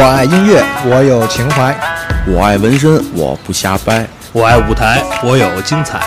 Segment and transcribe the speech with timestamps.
[0.00, 1.74] 我爱音乐，我有情怀；
[2.24, 5.98] 我爱纹身，我不瞎掰；我爱舞台，我有精彩；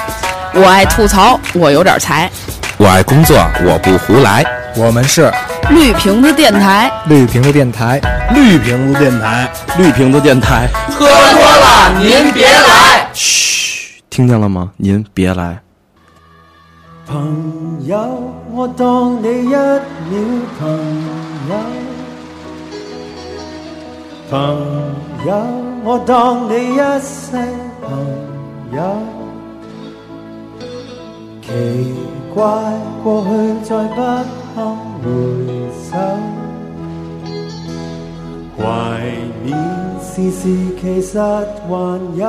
[0.53, 2.29] 我爱吐槽，我有点才；
[2.77, 3.35] 我爱工作，
[3.65, 4.45] 我不胡来。
[4.77, 5.29] 我们是
[5.71, 7.99] 绿瓶子电台，绿瓶子电台，
[8.33, 10.69] 绿瓶子电台，绿瓶子电台。
[10.89, 13.05] 喝多了您别来！
[13.11, 14.71] 嘘，听见了吗？
[14.77, 15.59] 您别来。
[17.05, 19.59] 朋友，我当你一秒
[20.57, 20.69] 朋
[21.49, 21.90] 友。
[24.31, 24.39] 朋
[25.27, 25.35] 友，
[25.83, 27.35] 我当你一世
[27.81, 27.91] 朋
[28.71, 28.79] 友。
[31.41, 31.51] 奇
[32.33, 32.49] 怪，
[33.03, 33.29] 过去
[33.67, 33.95] 再不
[34.55, 34.73] 堪
[35.03, 35.11] 回
[35.83, 35.97] 首，
[38.57, 38.63] 怀
[39.43, 39.51] 念
[39.99, 40.47] 时事
[40.79, 42.25] 其实还有。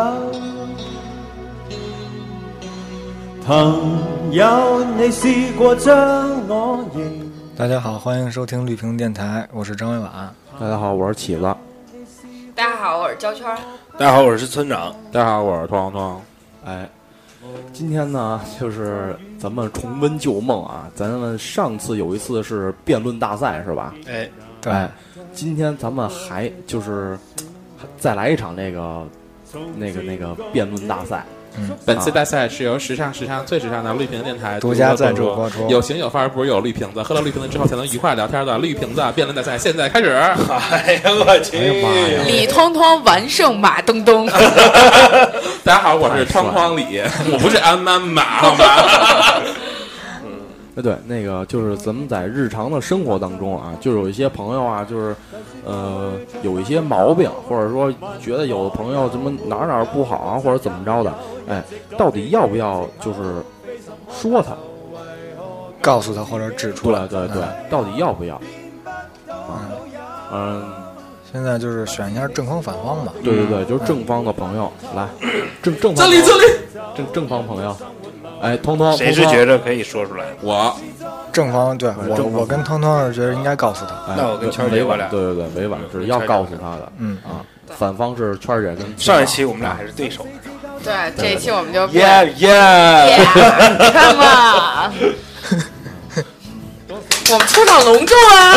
[3.46, 3.78] 朋
[4.32, 5.94] 友，你试过将
[6.48, 7.30] 我认？
[7.56, 10.34] 大家好，欢迎收听绿屏电台，我是张伟婉。
[10.58, 11.56] 大家好，我是起子。
[12.54, 13.46] 大家好，我是焦圈。
[13.96, 14.94] 大家好，我是村长。
[15.10, 16.20] 大家好，我是汤汤。
[16.66, 16.86] 哎，
[17.72, 20.90] 今天呢，就是咱们重温旧梦啊。
[20.94, 23.94] 咱们上次有一次是辩论大赛，是吧？
[24.06, 24.30] 哎，
[24.64, 24.90] 哎。
[25.32, 27.18] 今天咱们还就是
[27.96, 29.06] 再来一场那个
[29.76, 31.24] 那个那个辩论大赛。
[31.56, 35.68] 嗯，本次大赛是由时尚时尚最时尚的绿瓶电台独家赞助播出。
[35.68, 37.02] 有型有范儿，不是有绿瓶子。
[37.02, 40.10] 喝了绿瓶子之后才能愉快聊天的绿瓶子辩论大赛现在开始。
[40.10, 41.56] 哎呀我去！
[42.26, 44.26] 李通通完胜马东东。
[45.64, 48.64] 大家好，我是汤汤李，我不是安安马，好吗？
[50.74, 55.14] 哎，对，那个就是咱们在日常的生活当中啊，就有一些朋友啊，就是
[55.66, 61.12] 呃有一些毛病，或者说觉得有的朋友怎么哪儿哪儿不好啊，或者怎么着的，
[61.46, 61.62] 哎，
[61.98, 63.42] 到底要不要就是
[64.10, 64.56] 说他，
[65.82, 67.06] 告诉他或者指出来？
[67.06, 68.40] 对对，到底要不要？
[69.28, 69.58] 嗯
[70.32, 70.62] 嗯，
[71.30, 73.12] 现在就是选一下正方反方吧。
[73.22, 75.06] 对对对，就是正方的朋友来，
[75.62, 76.44] 正正方这里这里
[76.96, 77.76] 正正方朋友。
[78.42, 80.24] 哎，通通，谁是觉着可以说出来？
[80.40, 80.76] 我
[81.32, 83.94] 正方对我，我跟通通是觉得应该告诉他。
[84.16, 86.92] 那我跟圈委我俩，对对对，委婉是要告诉他的。
[86.98, 87.40] 嗯啊，
[87.78, 90.26] 反方是圈姐跟上一期我们俩还是对手，
[90.84, 92.50] 对，这一期我们就耶耶
[93.78, 94.92] ，Come on！
[97.30, 98.52] 我们出场隆重啊！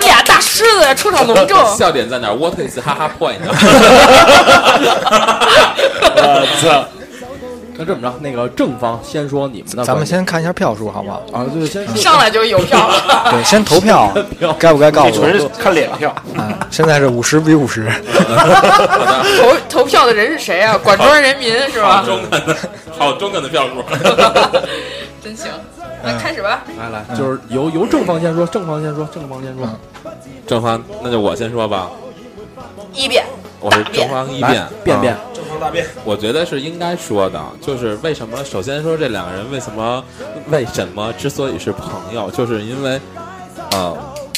[0.00, 3.36] 你俩大狮子出场隆重， 笑点在哪？What is 哈哈 point？
[6.16, 6.84] 我操！
[7.76, 11.22] 那这么着，那个正方先说你们的，咱们先看一下票数，好不好？
[11.32, 12.88] 啊，对，先上来就有票，
[13.30, 14.12] 对，先投票，
[14.58, 15.22] 该不该告诉？
[15.22, 16.54] 我看脸票啊！
[16.70, 17.90] 现在是五十比五十。
[19.40, 20.78] 投投票的人是谁啊？
[20.78, 21.96] 管庄人民是吧？
[21.96, 22.56] 好中肯的，
[22.98, 23.82] 好中肯的票数，
[25.22, 25.50] 真行。
[26.06, 29.66] 那开始吧，来来，就是由由正方先说，正方先说，正方先说，
[30.46, 31.90] 正方，那就我先说吧。
[32.92, 33.24] 一辩，
[33.58, 35.16] 我是正方一辩，辩辩。
[36.04, 38.44] 我觉得是应该说的，就是为什么？
[38.44, 40.04] 首先说这两个人为什么？
[40.50, 43.00] 为什么之所以是朋友，就是因为，
[43.70, 43.96] 呃，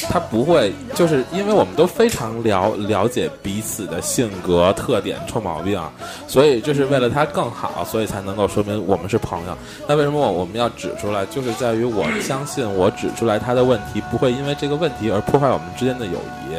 [0.09, 5.81] 他不会，就是因为我们都非常了了解彼此的性格特点、臭毛病，
[6.27, 9.57] 所以就是为了他更好，所以才能够说明我们是朋友。
[9.87, 11.25] 那为什么我我们要指出来？
[11.25, 16.55] 就是在于我相信，我指出来他的问题，不会因为这个问题而破坏我们之间的友谊。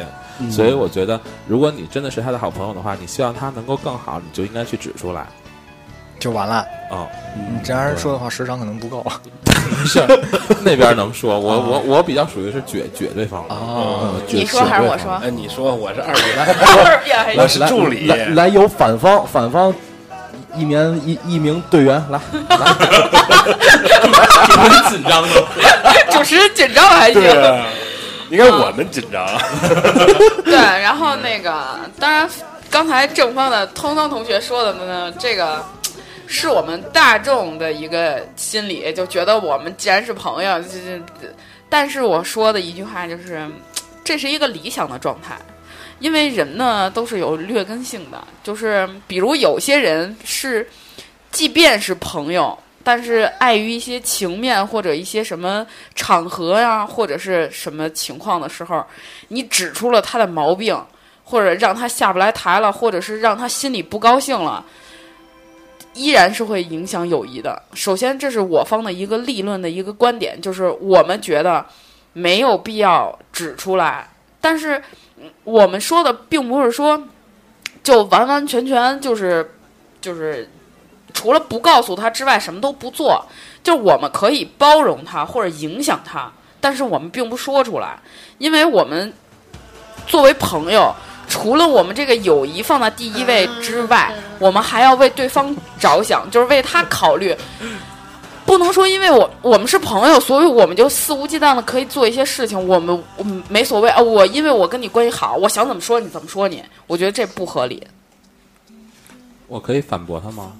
[0.51, 5.27] 所以我觉得，如果你真的是他的好朋友的话，你希望他能够更好，你就应该去指出来，
[6.19, 6.65] 就完了。
[6.91, 9.05] 哦，你这样说的话，时长可能不够。
[9.85, 10.01] 是
[10.63, 15.11] 那边能说，我我我比较属于是撅撅对方哦，你说还是我说？
[15.23, 16.39] 哎，你说我是二辩，
[16.85, 18.07] 二辩我是助理。
[18.07, 19.71] 来来，由反方反方
[20.55, 22.19] 一名一一名队员来。
[24.57, 25.29] 很 紧张吗，
[26.11, 27.21] 主持人紧张还行。
[28.29, 29.25] 应该我们紧张。
[30.45, 32.29] 对， 然后那个，当然，
[32.69, 35.65] 刚才正方的通通同学说的呢，这个
[36.27, 41.27] 是我们大众的一个心理，就觉得我们既然是朋友，这这，
[41.69, 43.47] 但是我说的一句话就是，
[44.03, 45.37] 这是一个理想的状态，
[45.99, 50.69] 因为人呢都是有劣根性的，就是比如有些人是，
[51.31, 52.57] 即便是朋友。
[52.91, 55.63] 但是碍于一些情面或者一些什么
[55.93, 58.83] 场合呀，或者是什么情况的时候，
[59.27, 60.75] 你指出了他的毛病，
[61.23, 64.65] 或者让他下不来台了，或者是让他心里不高兴了，
[65.93, 67.61] 依然是会影响友谊的。
[67.75, 71.63] 首先，这是我方的一个立论的一个观点，就是我们觉得
[72.13, 74.09] 没有必要指出来。
[74.41, 74.81] 但是
[75.43, 76.99] 我们说的并不是说
[77.83, 79.47] 就完完全全就是
[80.01, 80.49] 就是。
[81.19, 83.21] 除了不告诉他之外，什么都不做，
[83.61, 86.31] 就我们可以包容他或者影响他，
[86.61, 87.99] 但是我们并不说出来，
[88.37, 89.13] 因为我们
[90.07, 90.95] 作为朋友，
[91.27, 97.35] 除了我们这个友谊放在第一位之外，我们还要为对方着想，就是为他考虑。
[98.45, 104.01] 不能说因为我我们是朋友，所以我们就肆无忌惮的可以做一些事情，我们我们没所谓啊。
[104.01, 107.85] 我因为我跟你关系好，我想怎么说你怎么说你，我觉得这不合理
[109.47, 110.53] 我可以反驳他吗？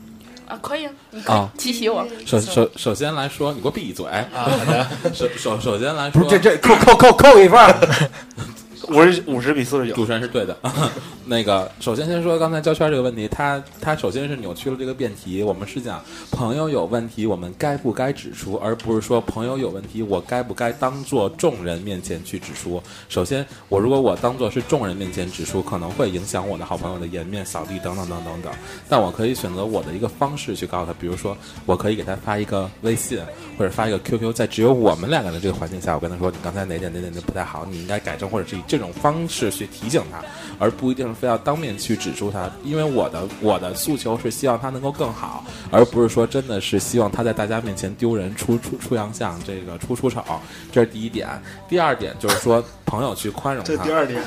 [0.49, 0.59] 啊。
[0.61, 2.05] 可以啊，你可以啊提醒我。
[2.25, 4.49] 首首首先来说，你给我闭嘴啊。
[5.13, 7.73] 首首首先来说，不是这这扣扣扣扣一分儿，
[8.89, 10.57] 五十五十比四十九主，持人是对的。
[11.25, 15.43] 那个，首先先说刚才胶圈这个问题，他他首先是扭曲了这个辩题。
[15.43, 22.81] 我们是讲朋友有问题，我们该不该指出，而不是说朋友有问题，我该不该当做众人面前去指出。
[23.09, 28.51] 首先，我如果我当做是众人面前指出，可能会影响我的好朋友的颜面、扫地等等等等等。
[28.89, 31.37] 但我可以选择我的一个方式去告诉他，比如说，
[31.67, 33.19] 我可以给他发一个微信，
[33.55, 40.23] 或者发一个 QQ，在只有我们两个人的这个环境下，我跟他说，你刚才哪点哪点就不太好，你应该改正，或者是这种方式去提醒他，
[40.57, 42.49] 而不一定非要当面去指出他。
[42.63, 50.23] 因为我的我的诉求是希望他能够更好，而不是说真的是希望他在大家面前丢人、出出出洋相，这个出出丑。
[50.71, 51.27] 这是第一点。
[51.67, 53.71] 第二点就是说，朋友去宽容他。
[53.75, 54.23] 这第二点，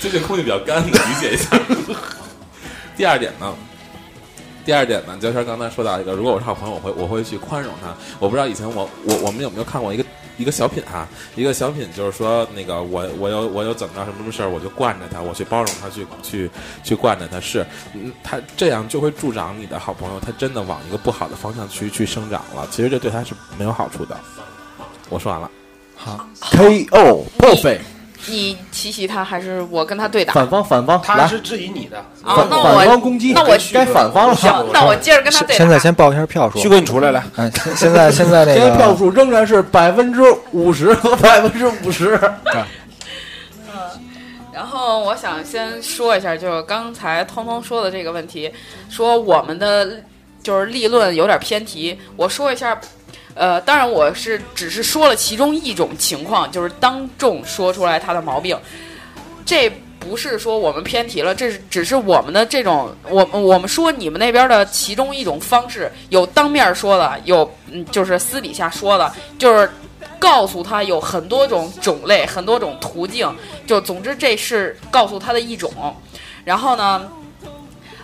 [0.00, 1.58] 最 近空气比较干，你理解一下。
[2.96, 3.54] 第二点呢，
[4.66, 7.94] 第二点呢，焦圈刚才说到一个，如果我是好朋友，我会我会去宽容他。
[8.18, 10.04] 我不知道以前我我我们有没有看过一个
[10.36, 16.50] 一个小品哈，一个小品就是说那个我我有我有怎么着什么什么事儿，我就惯着他，我去包容他，去去
[16.82, 17.64] 去惯着他，是，
[17.94, 22.66] 嗯，他这样就会助长你的好朋友，他真的往一个不好的方向去去生长了。
[22.72, 24.18] 其实这对他是没有好处的。
[25.08, 25.48] 我说完了。
[25.94, 27.80] 好 KO perfect，
[28.28, 30.32] 你提起他，还是我跟他对打？
[30.32, 32.02] 反方反方他是质疑你的。
[32.22, 34.34] 反，啊那反方我攻击，那我该反方了。
[34.34, 35.54] 行，那我接着跟他对打。
[35.56, 40.20] 现在先报一下票数旭，哥，你出来来，哎，现现在现在那现在票数仍然是百分之
[40.52, 42.18] 五十和 百分之五十。
[44.52, 48.50] 然后我想先说一下，就是刚才通通说的这个问题，
[48.88, 50.02] 说我们的
[50.42, 51.98] 就是立论有点偏题。
[52.16, 52.80] 我说一下，
[53.36, 58.58] 呃，当然我是只是说了其中一种情况，就是当众说出来他的毛病，
[59.44, 69.70] 这不是说我们偏题了，这是只是我们的这种，我我们说你们那边的其中一种方式，有当面说的，有嗯就是私底下说的，就是
[70.18, 73.30] 告诉他有很多种种类，很多种途径。
[73.66, 75.70] 就总之这是告诉他的一种。
[76.44, 77.10] 然后呢，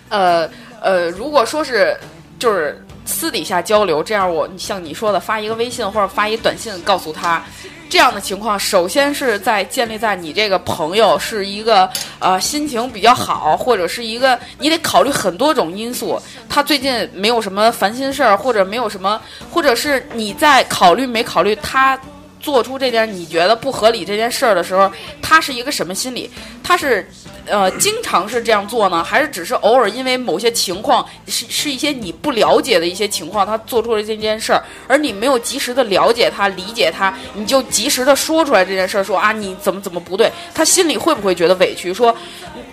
[0.09, 0.47] 呃
[0.79, 1.97] 呃，如果说是
[2.37, 7.43] 就是私底下交流，这样我像你说的发一个微信或者发一短信告诉他。
[7.89, 11.87] 这样的情况，首先是在建立在你这个朋友是一个
[12.17, 16.19] 呃心情比较好，或者是一个你得考虑很多种因素。
[16.49, 19.21] 他最近没有什么烦心事儿，或者没有什么，
[19.51, 21.95] 或者是你在考虑没考虑他
[22.43, 24.91] 做出这件你觉得不合理这件事儿的时候，
[25.21, 26.29] 他是一个什么心理？
[26.61, 27.09] 他是
[27.45, 41.93] 呃经常是这样做呢，还是只是偶尔因为某些情况是是一些你不了解的一些情况，他做出了这件事儿，而你没有及时的了解他、理解他，你就及时的说出来这件事儿，说啊你怎么怎么不对，他心里会不会觉得委屈？
[41.93, 42.13] 说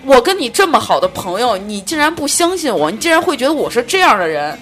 [0.05, 4.59] 我跟你这么好的朋友，你竟然不相信我，你竟然会觉得我是这样的人。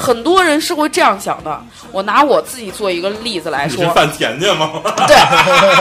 [0.00, 1.62] 很多人是会这样想的。
[1.92, 4.70] 我拿我自己做一个例子来说，范甜甜吗？
[5.06, 5.14] 对，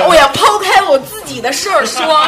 [0.07, 2.27] 我要抛开我自己的事儿说，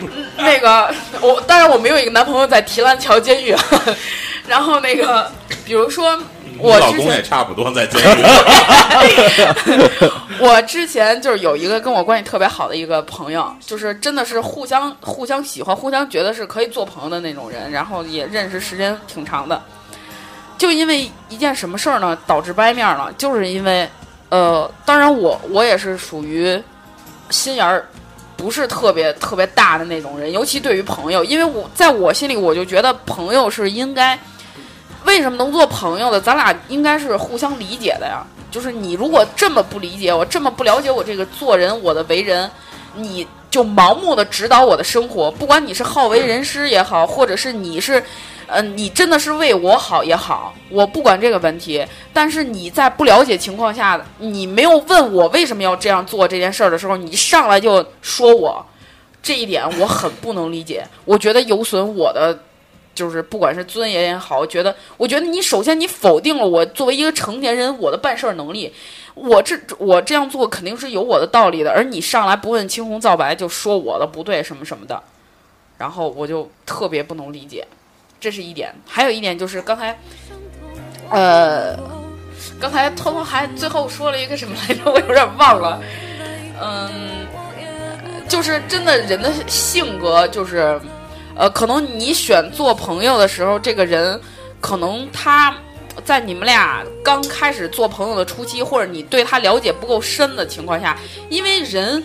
[0.00, 3.56] 嗯那个我当然我没有一个男朋友在提篮桥监狱，
[4.46, 5.30] 然后那个
[5.64, 6.18] 比如说
[6.58, 8.22] 我老公也差不多在监狱。
[10.38, 19.62] 我之前就是有一个跟我关系特别好的一个朋友，就是真的是互相互相喜欢，互相觉得是可以做朋友的那种人，然后也认识时间挺长的。
[20.62, 23.88] 就因为一件什么事儿呢，导致掰面了，就是因为，
[24.28, 26.62] 呃，当然我我也是属于
[27.30, 27.84] 心眼儿
[28.36, 34.16] 不是特别特别大的那种人，尤其对于朋友，因为我在我心里我就觉得朋友是应该，
[35.04, 38.24] 为什么能做朋友的，咱俩应该是互相理解的呀。
[38.52, 42.48] 就是你如果这么不理解我，这么不了解我这个做人，我的为人，
[42.94, 48.00] 你就盲目的指导我的生活，不管你是好为人师也好，或者是你是，
[48.52, 51.84] 呃，你真的是为我好也好，我不管这个问题。
[52.12, 58.64] 但是你在不了解情况下，你没有问我为什么要这样做这件事儿的时候，你上来就说我，
[59.22, 62.38] 这一点我很不能理解，我觉得有损我的。
[62.94, 68.70] 就是不管是尊严也好，我觉得，我觉得你首先你否定了我作为一个成年人我的办事儿能力，
[69.14, 75.02] 我这 我这样做肯定是有我的道理的，而你上来不问青红皂白就说我的不对什么什么的，
[75.78, 77.66] 然后我就特别不能理解，
[78.22, 78.72] 这是一点。
[78.86, 79.98] 还有一点就是刚才，
[81.10, 81.76] 呃，
[82.60, 84.82] 刚才偷偷还最后说了一个什么来着？
[84.92, 85.82] 我有点忘了。
[86.62, 86.88] 嗯，
[88.28, 90.80] 就是真的人的性格，就是
[91.34, 94.20] 呃，可能你选做朋友的时候，这个人
[94.60, 95.52] 可能他
[96.04, 100.96] 在你们俩刚开始做朋友的初期，或者你对他了解不够深的情况下，
[101.28, 102.00] 因为人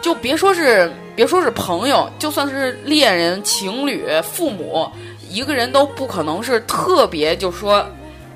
[0.00, 4.90] 就别说是别说是朋友，就算是恋人、情侣、父母，
[5.30, 7.86] 一个人都不可能是特别就说。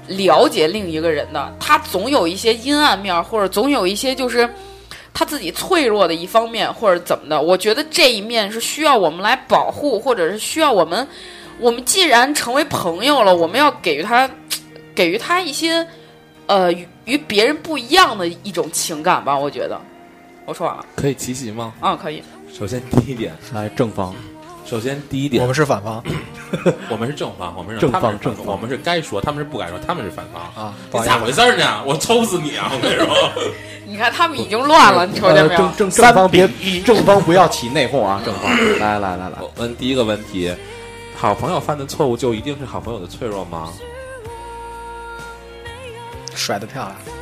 [0.09, 4.53] 了解另一个人的，他总有一些阴暗面，或者总有一些就是
[5.15, 7.41] 他自己脆弱的一方面，或者怎么的。
[7.41, 11.07] 我觉得这一面是需要我们来保护，或者是需要我们，
[11.61, 14.29] 我们既然成为朋友了，我们要给予他，
[14.93, 15.87] 给予他一些
[16.47, 19.39] 呃与与别人不一样的一种情感吧。
[19.39, 19.81] 我觉得，
[20.45, 20.85] 我说完了。
[20.97, 21.73] 可以奇袭吗？
[21.81, 22.23] 啊，可以。
[22.53, 24.13] 首先第一点，来正方。
[24.73, 26.03] 首先第一点，我们是反方，
[26.89, 31.83] 我们是正方，我们是正方正方我们是该说，他们是不该说，他们是反方啊你咋回事儿呢？
[31.85, 32.73] 我抽死你啊！
[32.73, 33.53] 我跟你说，
[33.85, 35.59] 你看他们已经乱了，你瞅见没有？
[35.59, 36.49] 正正正方别
[36.87, 38.23] 正方不要起内讧啊！
[38.25, 38.51] 正方，
[38.81, 40.51] 来来来来，我问第一个问题：
[41.19, 43.69] 好朋友犯的错误就一定是好朋友的脆弱吗？
[46.35, 47.22] 甩的漂亮。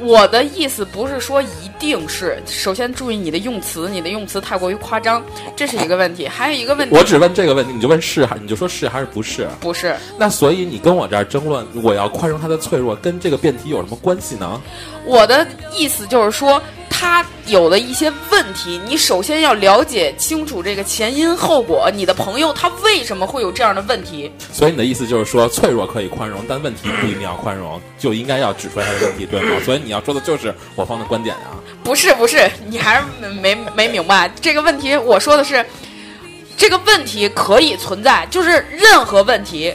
[0.00, 1.46] 我的意思不是说一
[1.78, 5.22] 定是，首先注意你的用词，你的用词太过于夸张，
[5.56, 6.28] 这是一个问题。
[6.28, 9.48] 还有一个问题，我只问这个问题，你就问是还你就说是还是不是？
[9.60, 9.94] 不是。
[10.18, 14.60] 那所以你跟我这儿争论，我要宽容他的脆弱，跟这个辩题有什么关系呢？
[15.04, 16.62] 我的意思就是说，
[17.00, 21.90] 他有的一些问题，你首先要了解清楚这个前因后果。
[21.94, 24.30] 你的朋友他为什么会有这样的问题？
[24.52, 29.56] 所以你的意思就是说，脆弱可以宽容，但问题不一定要宽容，就应该要指出来他的问题，对吗？
[29.64, 31.56] 所以你要说的就是我方的观点啊。
[31.82, 34.94] 不是不是，你还是没没明白这个问题。
[34.94, 35.64] 我说的是，
[36.54, 39.74] 这个问题可以存在，就是任何问题，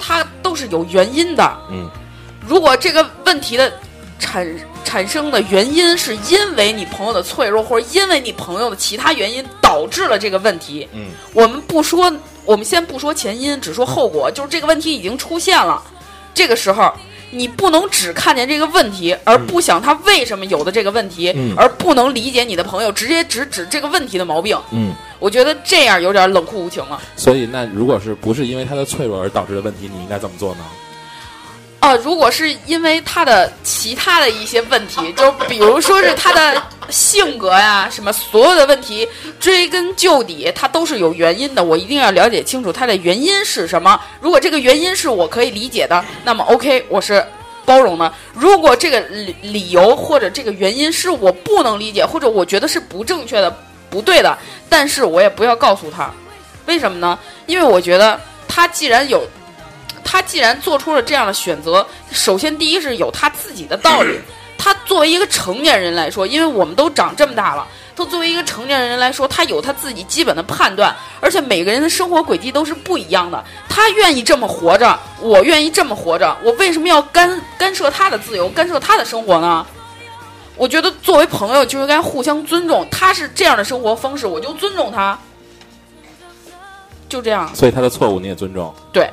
[0.00, 1.58] 它都是有原因的。
[1.70, 1.90] 嗯，
[2.48, 3.70] 如果这个问题的
[4.18, 4.46] 产
[4.84, 12.12] 产生的原因是因为你朋友的脆弱，或者因为你朋友的其他原因导致了这个问题，嗯，我们不说，
[12.44, 15.82] 我们先不说前因，只说后果，就是这个问题已经出现了，
[16.32, 16.92] 这个时候。
[17.30, 24.56] 你不能只看见这个问题，而不想他为什么有的这个问题，嗯而不能理解你的朋友，直接只指这个问题的毛病。
[24.70, 27.00] 嗯，我觉得这样有点冷酷无情了。
[27.16, 30.60] 所以那如果是不是因为他的脆弱而导致的问题，你应该怎么做呢？
[31.84, 39.06] 啊，如果是因为他的其他的一些问题，就比如说是他的性格呀，什么所有的问题，
[39.38, 41.62] 追根究底，他都是有原因的。
[41.62, 44.00] 我一定要了解清楚他的原因是什么。
[44.18, 47.22] 如果这个原因是我可以理解的，那么 OK，我是
[47.66, 48.10] 包容的。
[48.32, 53.54] 如果这个理理由或者这个原因是我不能理解，或者我觉得是不正确的、
[53.90, 54.38] 不对的，
[54.70, 56.10] 但是我也不要告诉他，
[56.64, 57.18] 为什么呢？
[57.44, 59.22] 因为我觉得他既然有。
[60.04, 64.20] 他既然做出了这样的选择，首先第一是有他自己的道理。
[64.56, 73.44] 他作为一个成年人来说，因为我们都长这么大了，他作为一个成年人来说，他有他自己基本的判断，而且每个人的生活轨迹都是不一样的。
[73.68, 79.66] 他愿意这么活着，我愿意这么活着，我为什么要干干涉他的自由，干涉他的生活呢？
[80.56, 85.18] 我觉得作为朋友就应该互相尊重，他是这样的生活方式，我就尊重他，
[87.08, 87.54] 就这样。
[87.54, 88.72] 所以他的错误你也尊重。
[88.92, 89.10] 对。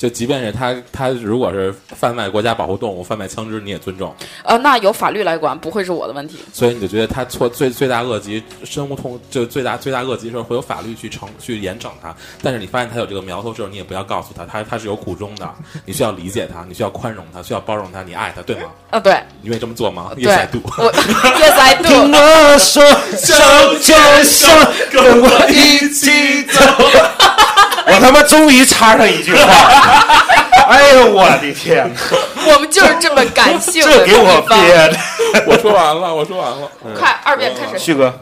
[0.00, 4.16] 就即便是他，他如果是贩卖国家保护动物、贩卖枪支，你也尊重。
[4.44, 6.38] 呃，那由法律来管，不会是我的问题。
[6.54, 12.16] 所以你就觉得他错最最大恶极，深恶痛就最大最大恶极的时候，会有法律去惩去严惩他。
[12.42, 15.46] 但是你发现他有这个苗头之后，你也不要告诉他，他他是有苦衷的。
[15.84, 18.70] 你需要理解他，你需要宽容他，需要包容他，你爱他，对吗？
[18.88, 19.12] 啊，对。
[19.42, 20.60] 你愿意这么做吗对？Yes I do。
[20.60, 21.88] Yes I do。
[21.88, 22.82] 听我说，
[23.18, 24.46] 手牵手，
[24.90, 26.60] 跟我一起走。
[28.00, 29.42] 我他妈终于插上一句话，
[30.68, 32.00] 哎呦我的天哪！
[32.50, 34.96] 我们就是这么感性的这给我憋的。
[35.46, 36.70] 我说完了，我说完了。
[36.98, 37.78] 快，二遍开始。
[37.78, 38.12] 旭哥，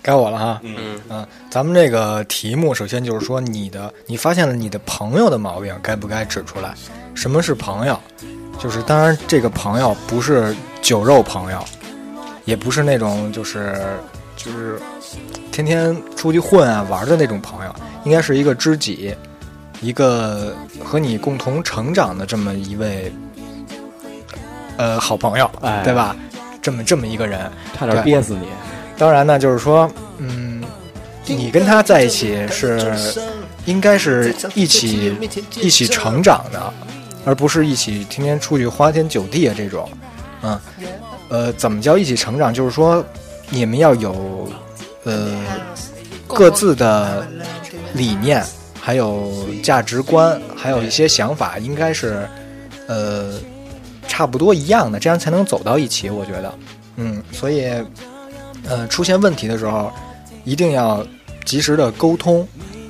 [0.00, 0.58] 该我了哈。
[0.62, 6.72] 嗯嗯，咱们这个题目首先就是说，你的你发现了你的朋友的毛病，该不该指出来？
[7.14, 8.00] 什么是朋友？
[8.58, 11.62] 就是当然，这个朋友不是酒肉朋友，
[12.46, 13.76] 也不是那种就是
[14.34, 14.80] 就是
[15.56, 19.14] 天天出去混啊玩的那种朋友，应该是一个知己，
[19.80, 23.10] 一个和你共同成长的这么一位
[24.76, 26.14] 呃好朋友，哎对吧？
[26.60, 28.48] 这么这么一个人，差点憋死你。
[28.98, 30.62] 当然呢，就是说，嗯，
[31.24, 32.94] 你跟他在一起是
[33.64, 35.16] 应该是一起
[35.60, 36.72] 一起成长的，
[37.24, 39.88] 而不是一起天天出去花天酒地啊这种。
[40.42, 40.60] 嗯，
[41.30, 42.52] 呃，怎么叫一起成长？
[42.52, 43.02] 就是说，
[43.48, 44.48] 你们要有
[45.06, 45.30] 呃
[46.26, 47.26] 各自的
[47.94, 48.44] 理念，
[48.78, 49.32] 还有
[49.62, 52.28] 价值观，还有一些想法，应该是
[52.88, 53.34] 呃
[54.06, 56.10] 差不多一样的，这样才能走到一起。
[56.10, 56.52] 我觉得，
[56.96, 57.70] 嗯，所以，
[58.68, 59.92] 呃，出现问题的时候，
[60.44, 61.06] 一定要
[61.44, 62.46] 及时的沟通。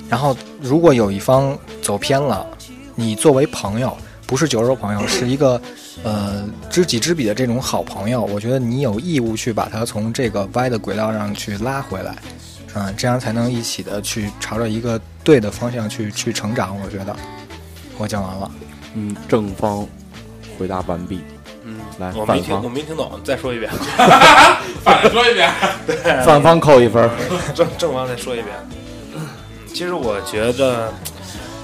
[0.09, 2.47] 然后，如果有一方走偏了，
[2.95, 3.95] 你作为朋友，
[4.27, 5.61] 不是酒肉朋友，是一个
[6.07, 12.17] 呃知己知彼的这种好朋友，我觉得你有义务去把他从这个歪的轨道上去拉回来，
[12.75, 16.79] 嗯，这样才能一起的去朝着一个对的方向去去成长。
[16.81, 17.17] 我觉得，
[17.99, 18.49] 我讲完了。
[18.95, 19.85] 嗯，正方
[20.57, 21.21] 回答完毕。
[21.65, 23.69] 嗯，来我没听，我没听懂，再说一遍。
[24.85, 25.51] 反说一遍。
[25.89, 27.11] 对反方扣一分。
[27.53, 28.55] 正正方再说一遍。
[29.67, 30.93] 其实我觉得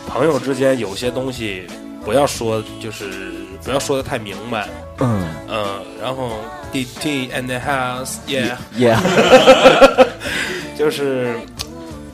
[0.08, 1.66] 朋友之间有些东西
[2.04, 3.32] 不要说，就是
[3.64, 4.69] 不要说的太明白。
[4.99, 5.64] 嗯嗯，
[6.00, 6.31] 然后
[6.71, 8.97] D T and the house yeah，yeah，，
[10.78, 11.35] 就是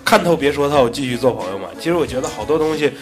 [0.05, 1.69] 看透别说透，继续做朋友嘛。
[1.79, 2.93] 其实我觉得好多东西，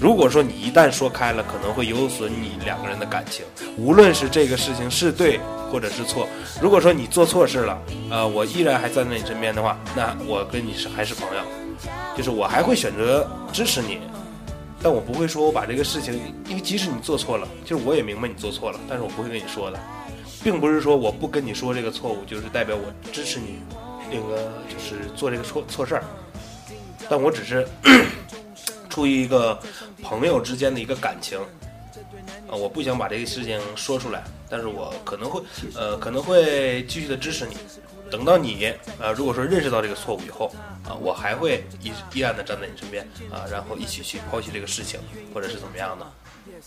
[0.00, 3.44] 如果说你一旦说开了，可能会有损你两个人的感情。
[3.76, 5.38] 无论是这个事情是对
[5.70, 6.28] 或者是错，
[6.60, 7.78] 如果说你做错事了，
[8.10, 11.42] 呃，我依然还站在你身边的话，那我跟你是还是朋友，
[12.16, 14.00] 就是我还会选择支持你。
[14.86, 16.14] 但我不会说我把这个事情，
[16.48, 19.80] 因为即使你做错了，就是我也明白你做错了，但是我不会跟你说的，
[20.44, 23.58] 并不是说我不跟你说这个错误，就是代表我支持你，
[24.08, 26.04] 那个就是做这个错错事儿，
[27.08, 27.66] 但我只是
[28.88, 29.58] 出于一个
[30.04, 31.36] 朋友之间的一个感情，
[32.48, 35.42] 啊、我不想把这个事情说出来，但是我可能会
[35.74, 37.56] 呃可能会继续的支持你，
[38.10, 40.50] 等到你呃如果说认识到这个错误以后
[40.84, 45.00] 啊、我还会依依然的站在你身边啊、然后一起去剖析这个事情，
[45.34, 46.06] 或者是怎么样的。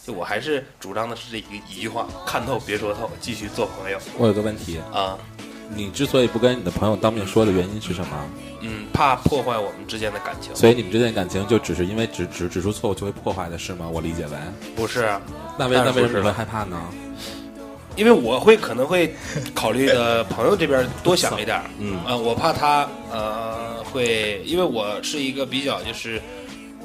[0.06, 5.18] 就我还是主张的是这一一句话：看透别说透，继续做朋友我有个问题，啊。
[5.72, 8.30] 你之所以不跟你的朋友当面说的原因是什么？
[8.62, 10.54] 嗯，怕破坏我们之间的感情。
[10.56, 13.88] 所以你们之间的感情就只是因为指指指出错误就会破坏的是吗？
[13.88, 14.38] 我理解为，
[14.76, 15.08] 不是，
[15.60, 16.82] 那为那为什么会害怕呢？
[18.00, 19.14] 因为我会可能会
[19.54, 22.00] 考虑的朋友这边多想一点儿，嗯。
[22.08, 26.22] 呃，我怕他呃会，因为我是一个比较就是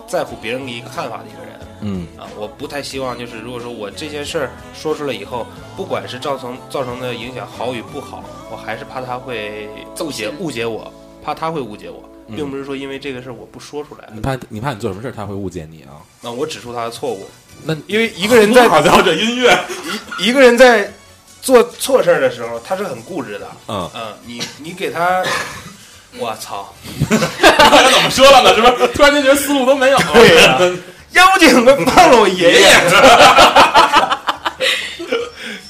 [0.09, 1.61] 在乎别人的一个看法的一个人。
[1.83, 2.09] 嗯。
[2.19, 5.47] 啊，我不太希望就是如果说我这件事儿说出来以后，
[5.77, 9.69] 不管是造成造成的影响好与不好，我还是怕他会
[10.01, 10.67] 误解误解。
[10.67, 12.35] 我，怕他会误解我，嗯。
[12.35, 16.03] 并不是说因为这个事儿我不说出来，你怕你怕你做什么事儿他会误解你啊？
[16.21, 17.25] 那我指出他的错误，
[17.63, 19.57] 那因为一个人在好家伙，这音乐，
[20.19, 20.91] 一一个人在做
[21.79, 23.51] 错事儿的时候，他是很固执的。
[23.69, 25.23] 嗯，嗯，你你给他，
[26.19, 26.73] 我操，
[27.09, 28.55] 刚才怎么说了呢？
[28.55, 28.89] 是不是？
[28.95, 30.13] 突然间觉得思路都没有了。
[30.13, 30.59] 对呀
[31.13, 32.71] 妖精快忘了我爷爷。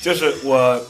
[0.00, 0.80] 就是我，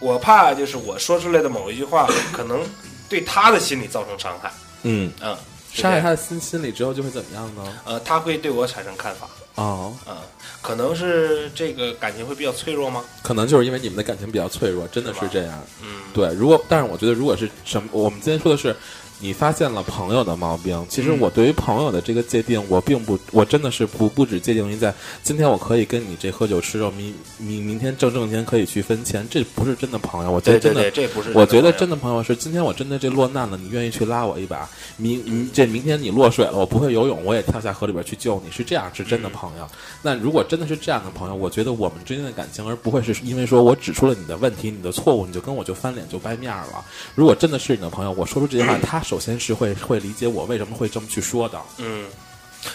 [0.00, 2.60] 我怕就是我说出来的某一句话，可能
[3.08, 4.50] 对他的心理造成伤害。
[4.82, 5.36] 嗯，嗯，
[5.72, 7.62] 是这伤害他的心心理之后就会怎么样呢？
[7.84, 9.28] 呃，他会对我产生看法。
[9.56, 10.16] 哦，嗯，
[10.60, 13.04] 可能是这个感情会比较脆弱吗？
[13.22, 15.62] 可能就是因为你们的感情比较脆弱，真的是这样。
[15.80, 18.74] 嗯，对，如果但是我觉得，如果是什么，我们今天说的是
[19.20, 30.30] 你发现了朋友的毛病，其实嗯我对于朋友的这个界定，我并不，我真的是不不只界定于在今天我可以跟你这喝酒吃肉，明明明天挣挣钱可以去分钱，这不是真的朋友。
[30.30, 34.68] 我觉得真的对对对，这不是我觉得真真的朋友是今天我真的这落难了，你愿意去拉我一把。
[34.96, 39.68] 明明这明天你落水了，我不会游泳，我也跳下河里边去救你，是这样是真的朋友。
[40.00, 46.82] 那如果真的是这样的朋友，我觉得我们之间的感情，而不会是因为说我指出了你的问题、你的错误，你就跟我就翻脸就掰面儿了。
[47.14, 51.60] 如果真的是你的朋友，我说出这些话，他首先是会会理解我为什么会这么去说的。
[51.78, 52.06] 嗯，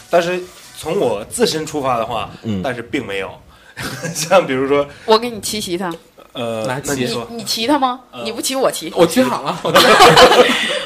[0.10, 0.40] 但是
[0.78, 3.32] 从我自身出发的话，嗯但是并没有。
[4.14, 5.92] 像比如说，我给你骑骑他，
[6.34, 8.02] 呃，来骑那你说，你骑他吗？
[8.12, 9.74] 呃你不骑我骑，我骑好了，我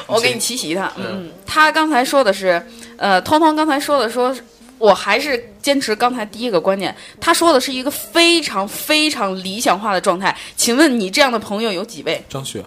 [0.14, 0.90] 我给你骑骑他。
[0.96, 2.64] 嗯，他刚才说的是，
[2.96, 4.34] 呃，通通刚才说的说。
[4.76, 10.36] 我还是坚持刚才第一个观念，他说的是一个非常非常理想化的状态。
[10.56, 12.22] 请问你这样的朋友有几位？
[12.28, 12.62] 张旭，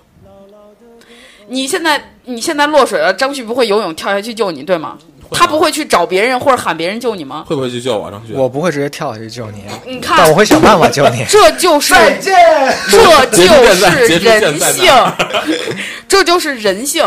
[1.47, 4.97] 你现在你现在落水了，张旭不会游泳跳下去救你，对吗？
[5.29, 7.43] 他不会去找别人或者喊别人救你吗？
[7.45, 8.09] 会不会去救我？
[8.09, 11.25] 张旭，我不会直接跳下去救你，你看，但我会想办法救你。
[11.27, 12.33] 这就是见。
[12.89, 14.93] 这就是人性，
[16.07, 17.03] 这就是人性。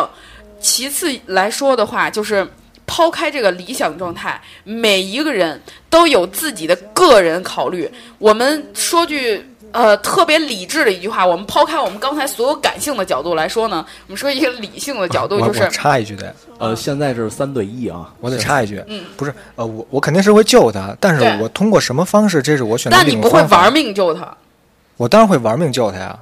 [0.61, 2.47] 其次来说的话，就是
[2.87, 7.91] 抛开这个理想状态，每一个人都有自己的个人考虑。
[8.19, 19.05] 我们说句呃特别理智的一句话，我们抛开我们刚才所有感性的角度来说呢，我们说一个理性的角度，就是我插一句的，呃，现在是三对一啊，我得插一句，嗯。
[19.17, 23.47] 不是，呃，我我肯定是会救他，但是我通过什么方式，这是我选择但你另一个方法。
[23.47, 24.37] 不会玩命救他。
[24.97, 26.19] 我当然会玩命救他呀，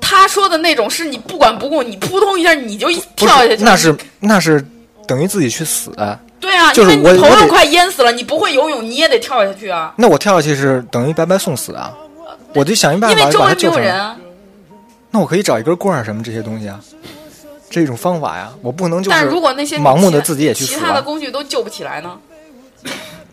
[0.00, 4.64] 他说的那种是你不管不顾，你扑通一下你就跳下去，那是那是
[5.06, 5.90] 等于自己去死，
[6.40, 9.92] 对啊，就是因为你朋友我我得快淹死了，你不会游泳，你也得跳下去啊。
[9.96, 11.92] 那我跳下去是等于白白送死啊，
[12.54, 13.84] 我就想一办法因为周围没把它救上来。
[13.84, 14.16] 有人啊。
[15.10, 16.80] 那我可以找一根棍儿什么这些东西啊，
[17.70, 21.00] 这种方法呀，我不能就但是是如果那些盲目的自己也去死其他的啊。
[21.00, 22.18] 工具都救不起来呢？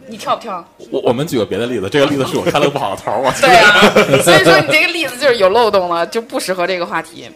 [0.08, 0.64] 你跳不跳？
[0.92, 3.90] 我我们举个别的例子，这个例子是我开了个不好的头儿，我对啊，
[4.24, 7.30] 所以说你这个例子就是有漏洞了，就不适合这个话题。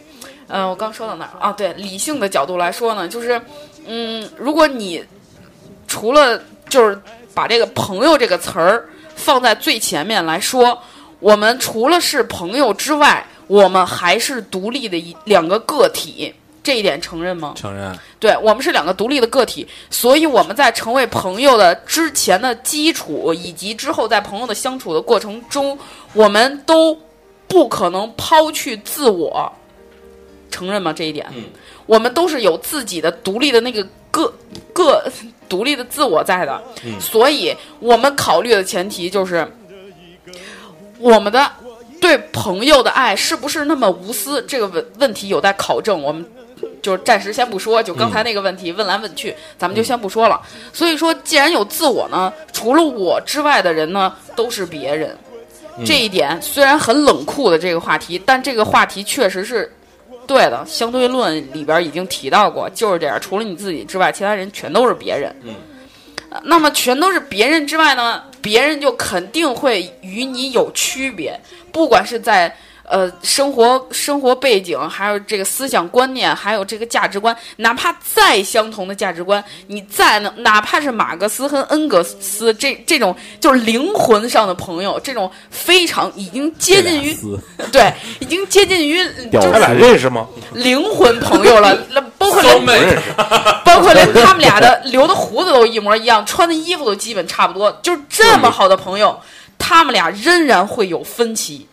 [0.48, 1.50] 嗯、我刚说到哪儿啊？
[1.52, 3.40] 对，理性的角度来说呢，就是，
[3.86, 5.02] 嗯，如果你
[5.88, 6.96] 除了就是
[7.34, 10.78] 把这个“朋友”这个词儿放在最前面来说，
[11.20, 17.54] 我们除了是朋友之外，我们还是独立的一两个个体，这一点承认吗？
[17.56, 17.96] 承认。
[18.18, 25.78] 对我们是两个独立的个体，所以我们在成为朋友的之前的基础，以及之后在朋友的相处的过程中，
[26.12, 26.98] 我们都
[27.46, 29.52] 不可能抛去自我，
[30.50, 30.92] 承认吗？
[30.92, 31.44] 这一点，嗯。
[31.86, 34.32] 我们都是有自己的独立的那个个
[34.72, 35.08] 个
[35.48, 37.00] 独立的自我在的，嗯。
[37.00, 39.46] 所以我们考虑的前提就是
[40.98, 41.50] 我们的
[42.00, 46.02] 对朋友的爱是不是那么无私，这个问问题有待考证。
[46.02, 46.24] 我们
[46.82, 50.40] 就是暂时先不说，就刚才那个问题、问来问去，咱们就先不说了。
[50.72, 55.16] 所以说，既然有自我呢，除了我之外的人呢，都是别人。
[55.84, 59.70] 这一点虽然很冷酷的这个话题，但这个话题确实是
[60.26, 60.64] 对的。
[60.66, 63.20] 相对论里边已经提到过，就是这样。
[63.20, 65.34] 除了你自己之外，其他人全都是别人。
[65.42, 65.54] 嗯
[66.28, 71.36] 呃那么全都是别人之外呢，别人就肯定会与你有区别，
[71.72, 72.56] 不管是在
[72.88, 87.16] 呃生活生活背景，还有这个思想观念，还有这个价值观，哪怕再相同的价值观，你再呢，哪怕是马克思和恩格斯这这种就是灵魂上的朋友，这种非常已经接近于
[87.72, 90.26] 对，已经接近于屌就是他俩认识吗？
[90.52, 92.96] 灵魂朋友了，那包括连。
[93.64, 99.20] 包括连他们俩的留的胡子都一模一样，穿的衣服都基本差不多，就是这么好的朋友，
[99.58, 101.66] 他们俩仍然会有分歧。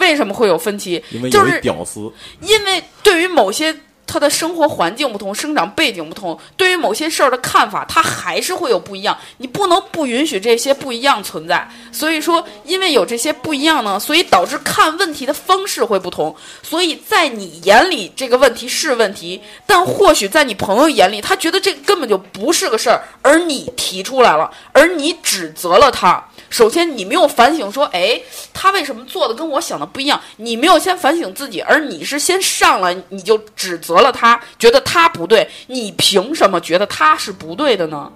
[0.00, 1.02] 为什么会有分歧？
[1.10, 3.74] 因为就是屌丝，因为对于某些
[4.10, 9.16] 他的生活环境不同、生长背景不同，对于某些事儿的看法，他还是会有不一样。
[9.36, 11.70] 你不能不允许这些不一样存在。
[11.92, 16.34] 所以说，因为有这些不一样呢，所以导致看问题的方式会不同。
[16.60, 26.20] 所以在你眼里这个问题是问题，但或许在你朋友眼里，他觉得这根本就不是个事儿，而你提出来了，而你指责了他。
[26.48, 28.20] 首先，你没有反省说，哎，
[28.52, 30.20] 他为什么做的跟我想的不一样？
[30.38, 38.10] 你没有先反省自己，而你是先上来你就指责了他，觉得他不对，你凭什么觉得他是不对的呢？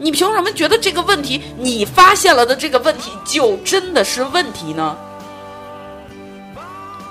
[0.00, 4.96] 你凭什么觉得这个问题你发现了的这个问题就真的是问题呢？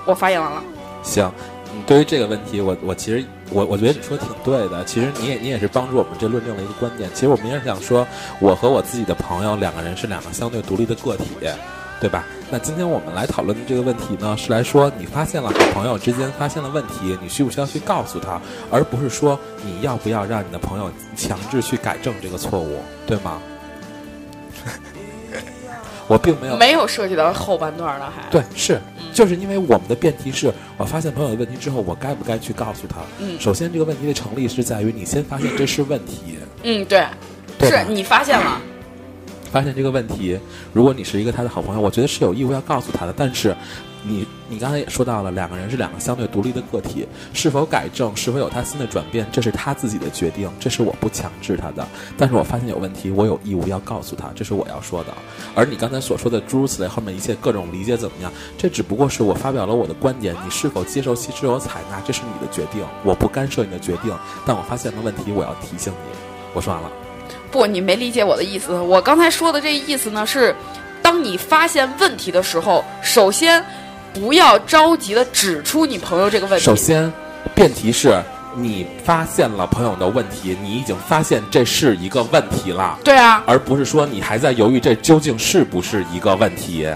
[0.06, 0.64] 我发言完了。
[1.04, 1.30] 行，
[1.74, 4.86] 嗯，对于这个问题，我我其实我我觉得你说挺对的。
[4.86, 7.10] 其实你也你也是帮助我们这论证了一个观点。
[7.14, 8.08] 其实我们也是想说，
[8.40, 11.26] 我和我自己的朋友两个人是两个相对独立的个体，
[12.00, 12.26] 对吧？
[12.50, 18.40] 那今天我们来讨论的这个问题呢，是来说你发现了好朋友之间发现了问题，你需不需要去告诉他，
[18.72, 23.42] 而不是说你要不要让你的朋友强制去改正这个错误，对吗？
[26.08, 28.80] 我并没有没有涉及到后半段了，还对，是，
[29.12, 32.98] 就是因为我们的辩题是我发现朋友的问题之后，我该不该去告诉他？
[33.20, 37.06] 嗯首先这个问题的成立是在于你先发现这是问题，嗯，对，
[37.60, 38.62] 对是你发现了，
[39.52, 40.40] 发现这个问题，
[40.74, 43.14] 如果你是一个他的好朋友，我觉得是有义务要告诉他的。
[43.16, 43.56] 但是，
[44.04, 51.86] 你你刚才也说到了，两个人是两个相对独立的个体，是否改正，是否有他新的转变，这是他自己的决定，这是我不强制他的。
[52.18, 55.14] 但是我发现有问题，我有义务要告诉他，这是我要说的。
[55.56, 64.14] 而你刚才所说的诸如此类后面一切各种理解怎么样，这只不过是我发表了我的观点，你是否接受其是否采纳，这是你的决定，我不干涉你的决定。
[64.46, 66.18] 但我发现了问题，我要提醒你。
[66.54, 67.07] 我说完了。
[67.52, 68.74] 不，你没理解我的意思。
[68.74, 70.56] 我刚才说的这意思呢，是
[71.02, 73.64] 当你发现问题的时候，首先
[74.14, 76.66] 不要着急的指出你朋友这个问题。
[76.66, 77.12] 首先，
[77.56, 78.22] 辩题是
[78.56, 86.88] 你发现了朋友的问题，你已经发现这是一个问题了，对啊，而不是说你还在犹豫这究竟是不是一个问题。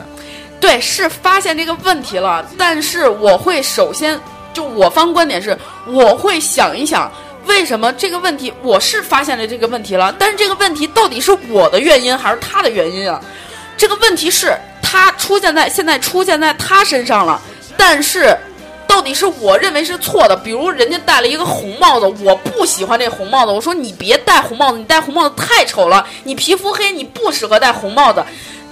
[0.59, 4.19] 对，是发现这个问题了，但是我会首先
[4.53, 7.11] 就我方观点是，我会想一想。
[7.45, 13.21] 为什么这个问题我是发现了这个问题了，但是这个问题到底是我的原因还是他的原因啊？
[13.77, 17.41] 这个问题是他出现在现在出现在他身上了，
[17.75, 18.37] 但是
[18.87, 20.35] 到底是我认为是错的。
[20.35, 28.23] 比如人家戴了一个红帽子，我不喜欢这红帽子，我说你别戴红帽子，你戴红帽子太丑了，你皮肤黑，你不适合戴红帽子。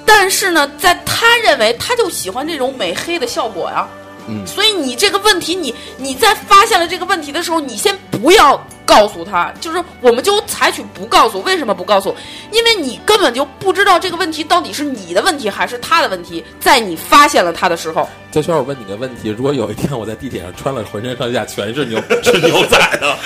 [0.06, 3.88] 但是呢，在他认为他就喜欢这种美黑的效果呀。
[4.30, 11.42] 嗯所以你这个问题，你你在发现了这个问题的时候，你先不要告诉他，就是我们就采取不告诉。
[11.42, 12.16] 为什么不告诉？
[12.52, 16.46] 因为你根本就不知道这个问题到底是你的问题还是他的问题。
[16.60, 23.18] 在你发现了他的时候，焦圈我问你个问题：如果有一天我在地铁上穿了浑身上下全是牛是牛仔的，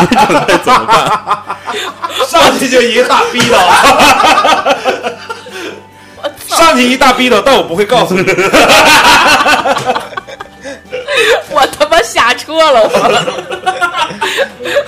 [0.00, 1.56] 你准备怎么办？
[2.28, 3.58] 上去就一大逼斗，
[6.48, 8.24] 上去一大逼斗，但我不会告诉你。
[11.50, 12.82] 我他妈下车了，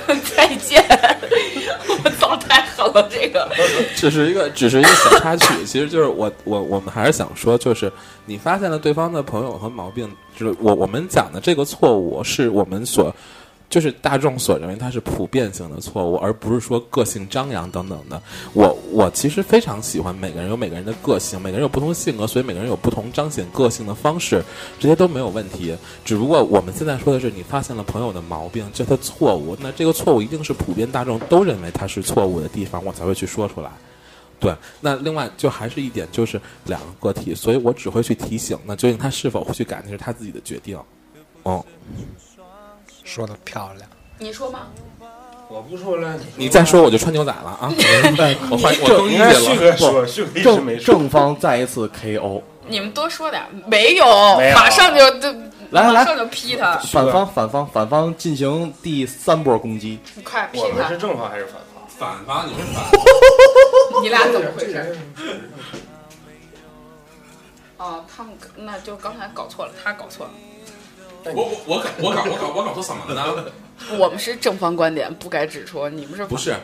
[0.07, 0.83] 我再见。
[2.05, 3.49] 我操，太狠了，这个。
[3.95, 5.65] 只是一个，只是一个小插曲。
[5.65, 7.93] 其实就是我，我，我们还是想说，就是
[8.27, 13.15] 你发现了对方的朋友和毛病，就是我我们讲的这个错误，是我们所。
[13.73, 18.23] 就是大众所认为它是普遍性的错误，而不是说个性张扬等等的。
[18.53, 24.45] 我我其实非常喜欢每个人有每个人的个性，每个人有不同性格，所以每个人有不同彰显个性的方式，
[24.79, 25.75] 这些都没有问题。
[26.05, 33.71] 只不过我们现在说的是，你发现了朋友的毛病，这他错误，那这个错误一定是普遍大众都认为他是错误的地方，我才会去说出来。
[34.39, 38.59] 对，那另外就还是一点，就是两个个体，所以我只会去提醒。
[38.67, 40.79] 那究竟他是否会去改，那是他自己的决定。
[41.45, 41.65] 哦。
[43.05, 43.89] 说的漂亮，
[44.19, 44.69] 你说吗？
[45.49, 47.69] 我不说了，你再说我就穿牛仔了啊！
[48.51, 49.35] 我换我更衣了。
[49.35, 50.95] 旭哥说，旭哥一直正没说。
[50.95, 54.07] 正方再一次 KO， 你们多说点，没有，
[54.39, 55.31] 没有马上就就
[55.71, 59.99] 来来来马上就劈他，反方反方反方进行第三波攻击。
[60.15, 60.97] 你快劈他我们是！
[60.97, 61.55] 正方还是反
[61.99, 62.17] 方？
[62.17, 62.83] 反方，你是反
[64.03, 64.99] 你俩怎么回事？
[67.77, 70.33] 哦，他们那就刚才搞错了，他搞错了。
[71.35, 73.45] 我我我搞我搞我搞我搞错什么了呢？
[73.99, 76.55] 我们是正方观点，不该指出你们是不是，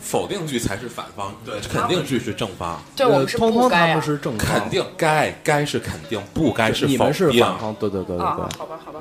[0.00, 9.00] 否定句才是反方，对，肯定句是正方，对，我们是通通他不该啊们是正方，肯定该该是肯定，不该是否你们是反方，对对对对啊对。，好吧，好吧，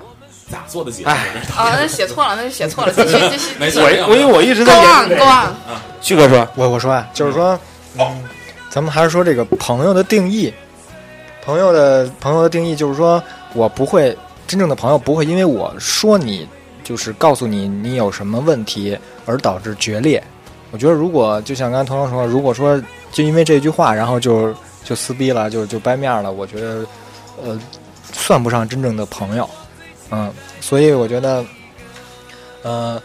[0.50, 1.10] 咋做的解释？
[1.10, 3.56] 啊，那写错了，那就写错了，继续继续。
[3.60, 5.10] 没事我我因为我一直在 on。
[6.02, 7.58] 旭哥说，我我说啊，就是说，
[7.98, 8.24] 嗯，
[8.70, 10.54] 咱们还是说这个朋友的定义。
[11.46, 13.22] 朋友的朋友的定义就是说，
[13.54, 16.48] 我不会真正的朋友不会因为我说你，
[16.84, 20.24] 就是告诉你你有什么问题而导致决裂。
[20.72, 24.54] 我觉得如果就像刚才童童说，如果说就因为这句话，然后就
[24.84, 26.86] 就撕逼了，就就掰面了，我觉得
[27.44, 27.60] 呃
[28.12, 29.50] 算不上真正的朋友。
[30.12, 31.46] 嗯，所以我觉得，
[32.64, 33.02] 呃，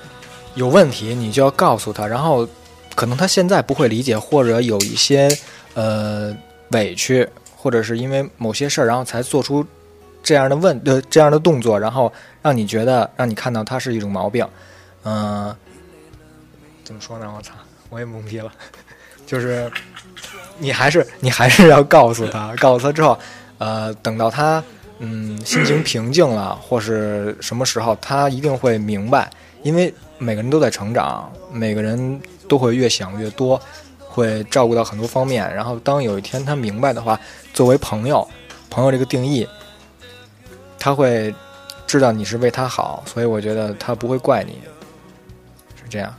[0.55, 2.47] 有问题你就要告诉他，然后
[2.95, 5.29] 可能他现在不会理解，或者有一些
[5.75, 6.37] 呃
[6.71, 9.65] 委屈，或者是因为某些事儿，然后才做出
[10.29, 12.13] 这样的问呃这样的动作，然后
[12.43, 14.47] 让你觉得让你看到它是一种毛病，
[15.05, 15.57] 嗯、
[16.85, 17.33] 怎么说呢？
[17.35, 17.55] 我操，
[17.89, 18.53] 我也懵逼了，
[19.27, 19.73] 就是
[20.59, 23.19] 你还是你还是要告诉他，告诉他之后，
[23.57, 24.63] 呃，等到他
[24.99, 29.31] 嗯心情平静了，或是什么时候，他一定会明白，
[29.63, 33.59] 因为每个人都在成长，每个人都会越想越多，
[33.99, 35.51] 会照顾到很多方面。
[35.55, 37.19] 然后当有一天他明白的话，
[37.55, 38.29] 作为朋友，
[38.69, 39.49] 朋友这个定义，
[40.79, 41.35] 他会
[41.87, 44.61] 知道你是为他好，所以我觉得他不会怪你，
[45.77, 46.15] 是这样。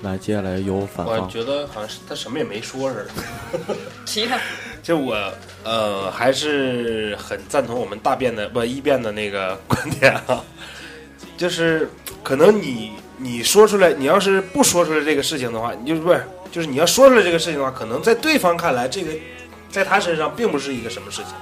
[0.00, 1.18] 那，接下来由反方。
[1.18, 3.74] 我觉得好像是他什么也没说似的。
[4.06, 4.38] 提他，
[4.80, 5.16] 就我
[5.64, 10.40] 呃还是很赞同我们大辩的不一辩的那个观点啊，
[11.36, 11.90] 就是
[12.22, 19.10] 可能你你说出来，你要是不说出来这个事情的话，你就不是就是你要说出来这个事情的话，可能在对方看来，这个
[19.68, 21.32] 在他身上并不是一个什么事情。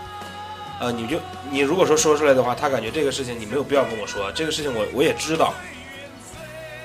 [0.79, 1.19] 呃，你就
[1.51, 5.55] 你如果说说出来的话，他感觉这个事情你没有必要跟我说，这个事情我我也知道，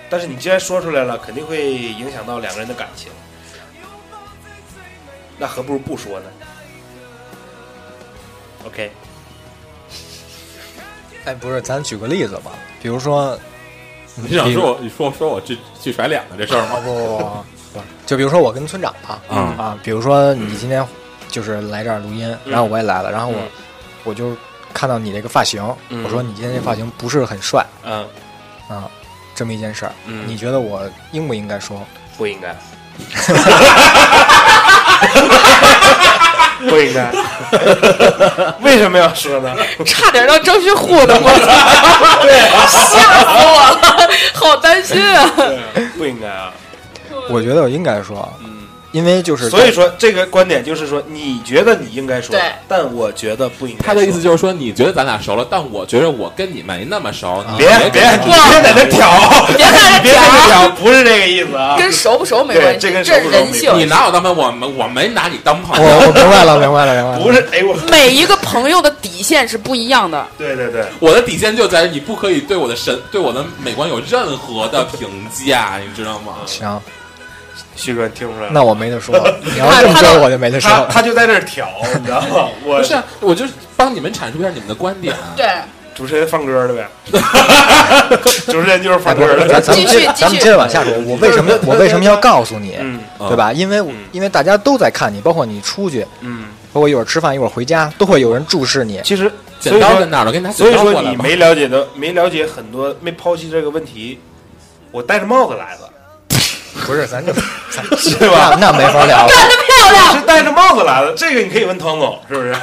[0.09, 3.11] 但是你既然说出来了，肯定会影响到两个人的感情，
[5.37, 6.25] 那何不如不说呢
[8.65, 8.91] ？OK，
[11.25, 12.51] 哎，不是，咱举个例子吧，
[12.81, 13.37] 比如说，
[14.15, 16.75] 你想说我你说说我去去甩脸子这事儿吗？
[16.75, 20.85] 哦不不不不，就比如说我跟村长啊，嗯啊，比如说你今天
[21.29, 23.47] 就是来这儿录音，然后我也来了，然后我、嗯
[24.03, 24.35] 我就
[24.73, 26.03] 看到你这个发型，嗯。
[26.03, 27.65] 我说你今天这发型不是很帅。
[27.83, 28.07] 嗯。
[28.67, 28.89] 啊，
[29.35, 30.23] 这么一件事儿，嗯。
[30.27, 31.81] 你觉得我应不应该说？
[32.17, 32.55] 不应该，
[36.69, 37.11] 不应该，
[38.61, 39.55] 为什么要说呢？
[39.85, 41.47] 差点让张学糊弄我操！
[42.27, 42.99] 吓死我
[43.71, 43.75] 了，
[44.33, 45.31] 好担心啊！
[45.97, 46.51] 不应该啊，
[47.29, 48.60] 我觉得我应该说，嗯
[48.91, 53.83] 因为就是所以说这个观点就是说，你觉得你应该说对，但我觉得不应该。
[53.85, 57.43] 他的意思就是说，你觉得咱俩熟了，但我觉得我跟你没那么熟。
[57.51, 59.09] 你别别别在那挑，
[59.47, 61.75] 别在那 别在那挑挑，不是这个意思啊。
[61.77, 63.79] 跟熟不熟没关系，这跟熟是不熟没人性。
[63.79, 65.97] 你拿我当朋友，我没我没拿你当朋我友。
[66.07, 67.19] 我明白了，明白了，明白了。
[67.19, 70.27] 不是，哎我，每一个朋友的底线是不一样的。
[70.37, 76.33] 对对对，我的底线就在于你不可以对我的神对我的美观有任何的评价，你知道吗？
[76.45, 76.81] 行，
[77.75, 78.51] 旭哥你听出来了？
[78.51, 79.15] 那我没得说。
[79.43, 80.87] 你要这么说，我就没得说了。
[80.87, 81.67] 他他就在这儿挑，
[81.99, 82.49] 你知道吗？
[82.65, 85.15] 我 不是，我就帮你们阐述一下你们的观点。
[85.35, 85.47] 对，
[85.95, 86.87] 主持人放歌的呗，
[88.45, 89.61] 主持人就是放歌咱的。
[89.61, 90.93] 咱们接咱们接着往下说。
[91.05, 93.51] 我为什么我为什么要告诉你，嗯对吧？
[93.53, 98.99] 因为嗯因为大家都在看你，包括你出去，嗯，包括一会儿吃饭，一会儿回家，都会有人注视你。
[99.03, 100.27] 其实所剪以说哪儿了？
[100.27, 101.15] 我给拿所以说你。
[101.17, 104.19] 没了解的，没了解很多，没抛弃这个问题。
[104.91, 105.89] 我戴着帽子来的，
[106.85, 108.55] 不是，咱就咱 是吧？
[108.59, 109.29] 那那没法聊了。
[109.33, 112.55] 我是戴着帽子来的，这个你可以问汤总，是不是？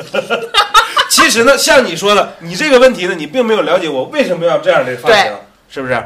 [1.10, 5.32] 其实呢，像你说的，你这个问题呢，你并没有了解我为什么要这样的发型对，
[5.72, 5.96] 是不是？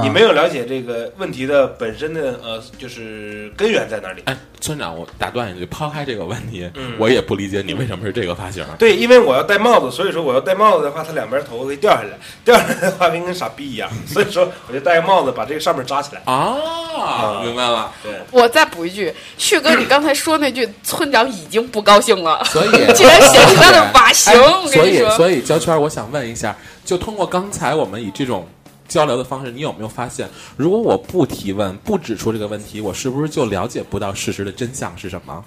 [0.00, 4.20] 你没有了解这个问题的本身的呃，就是根源在哪里？
[4.26, 8.62] 哎，村长，我打断一句，抛开这个问题，嗯我也不理解你为什么是这个发型。
[8.78, 16.20] 对，因为我要戴帽子，所以说我要戴帽子的话，它两边头发会掉下来，掉下来的话跟跟傻逼一样，所以说我就戴个帽子把这个上面扎起来。
[16.26, 17.90] 啊，明白了。
[18.02, 24.30] 对，我再补一句，旭哥，你刚才说那句，村长已经不高兴了，所以竟然显出他的发型。
[24.34, 28.46] 哎我跟所以，你说，所以焦圈，我想问一下，就通过刚才我们以这种
[28.88, 35.44] 交流的方式，你有没有发现，如果我不提问，不指出这个问题，我是不是就了解不到事实的真相是什么？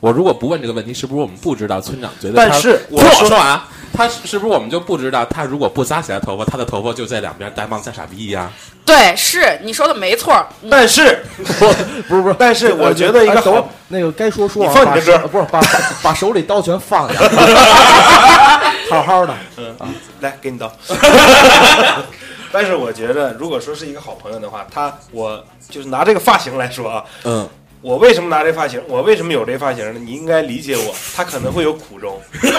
[0.00, 2.48] 我如果不问这个问题，是不是我们不知道村长觉得他？
[2.48, 8.50] 但是我说说完啊，他是是不是我们就不知道，他如果不扎起来头发，他的头发就在两边呆萌像傻逼一样？
[8.90, 10.34] 对，是你说的没错。
[10.62, 11.24] 嗯但是
[12.08, 17.20] 不是不是，但是我觉得一个好，那个该说说啊，你放你的歌不是把把把手里刀全放下，
[18.90, 19.32] 好好的。
[19.56, 19.76] 嗯
[20.20, 20.70] 来给你刀。
[22.52, 27.48] 但是我觉得，如果说是一个好朋友的话，他我就是拿这个发型来说啊，嗯，
[27.80, 28.82] 我为什么拿这发型？
[28.88, 30.00] 我为什么有这发型呢？
[30.04, 32.58] 你应该理解我，他可能会有苦衷，是不是？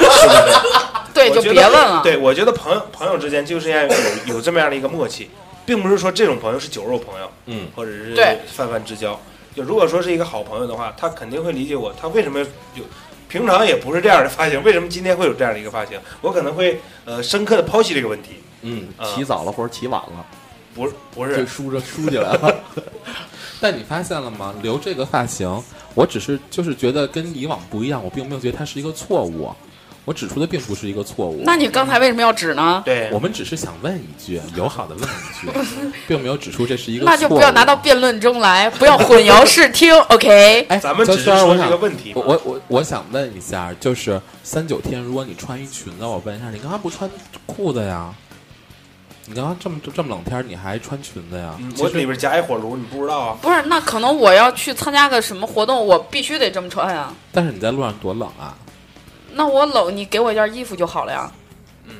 [1.13, 1.99] 对，就别问了。
[2.01, 3.89] 对，我觉得朋友朋友之间就是要有
[4.27, 5.29] 有这么样的一个默契，
[5.71, 8.13] 并不是说这种朋友是酒肉朋友，嗯，或者是
[8.45, 9.17] 泛泛之交。
[9.55, 12.39] 就如果说是一个好朋友的话，他肯定会理解我，他为什么
[12.75, 12.83] 有。
[13.29, 15.97] 平常也不是这样的发型，为什么今天会有这样的一个发型？
[16.19, 18.31] 我可能会呃深刻的剖析这个问题。
[18.63, 20.25] 嗯，啊起早了或者起晚了，
[20.75, 22.53] 不是不，就是梳着梳起来了。
[23.61, 24.53] 但你发现了吗？
[24.61, 29.49] 留这个发型，我只是就是觉得跟以往不一样，我并没有觉得它是一个错误，
[30.03, 31.41] 我指出的并不是一个错误。
[31.45, 32.81] 那你刚才为什么要指呢？
[32.83, 35.51] 对我们只是想问一句，友好的问一句，
[36.07, 37.15] 并没有指出这是一个错误。
[37.15, 39.95] 那就不要拿到辩论中来，不要混淆视听。
[40.09, 47.09] OK，哎，咱们只是说这个问题我我我我想问一下，就是三九天，如果你穿一裙子，我问一下，你刚刚不穿
[47.45, 48.11] 裤子呀？
[49.27, 51.55] 你刚刚这么这么冷天，你还穿裙子呀？
[51.77, 53.37] 我里边夹一火炉，你不知道啊？
[53.39, 57.13] 不是，那可能我要去参加个什么活动，我必须得这么穿呀。
[57.31, 58.57] 但是你在路上多冷啊！
[59.33, 61.31] 那我冷，你给我一件衣服就好了呀。
[61.87, 61.95] 嗯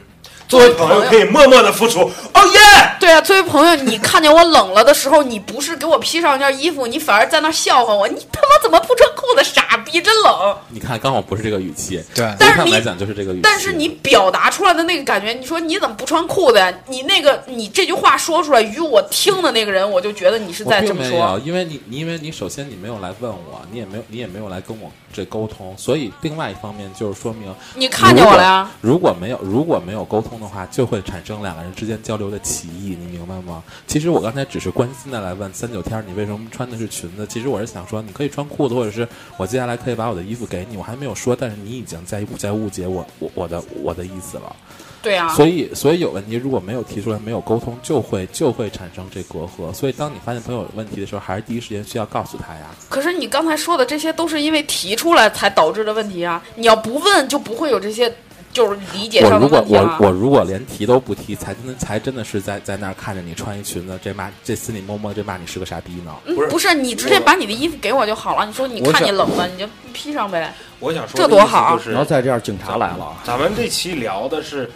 [0.48, 2.02] 作为朋友可以默默的付出。
[2.02, 2.60] 哦耶！
[3.00, 9.44] 对啊，作为朋友，你看见我冷了的时候，你不是给我披上一件衣服，你反而在那笑话我，你他妈怎么不穿裤子？
[9.44, 10.58] 傻逼，真冷。
[10.70, 13.42] 你看，刚好不是这个语气，对对但是你来讲就是这个语气。
[13.44, 16.74] 但是你表达出来的那个感觉，你说你怎么不穿裤子呀？
[16.88, 21.40] 你那个你这句话说出来，与我听的那个人，我就觉得你是在这么并没有，说。
[21.46, 28.70] 因为你，你因为你首先你没有来问我，你也没有，你也没有来跟我这沟通，所以另外一方面就是说明，你看见我了呀？
[28.82, 33.62] 如果没有如果没有沟通的话，就会产生两个人之间交流的歧义，你明白吗？
[33.88, 39.08] 其实我刚才只是关心的来问三九天你为什么穿的是裙子，其实我是想说你可以穿裤子，或者是
[39.38, 44.56] 我接下来可以把我的衣服给你，我还没有说，但是你已经在在误解我我我的我的意思了。
[45.02, 49.74] 对啊，所以，所以有问题如果没有提出来，没有沟通，就会就会产生这隔阂。
[49.74, 52.68] 所以，当你发现朋友有问题的时候，还是第一时间需要告诉他呀。
[52.88, 56.40] 可是你刚才说的这些都是因为提出来才导致的问题啊！
[56.56, 58.14] 你要不问，就不会有这些
[58.54, 59.66] 就是理解上的我如果。
[59.70, 66.16] 我我如果连提都不提，才真的才真的是在在那儿看着你穿一裙子，这骂这心里默默这骂你是个傻逼呢。
[66.26, 68.46] 不是嗯不是你直接把你的衣服给我就好了。
[68.46, 70.54] 你说你看你冷了，你就披上呗。
[70.80, 73.18] 我想说这多好就是然后再这样，警察来了啊！
[73.24, 74.70] 咱们这期聊的是，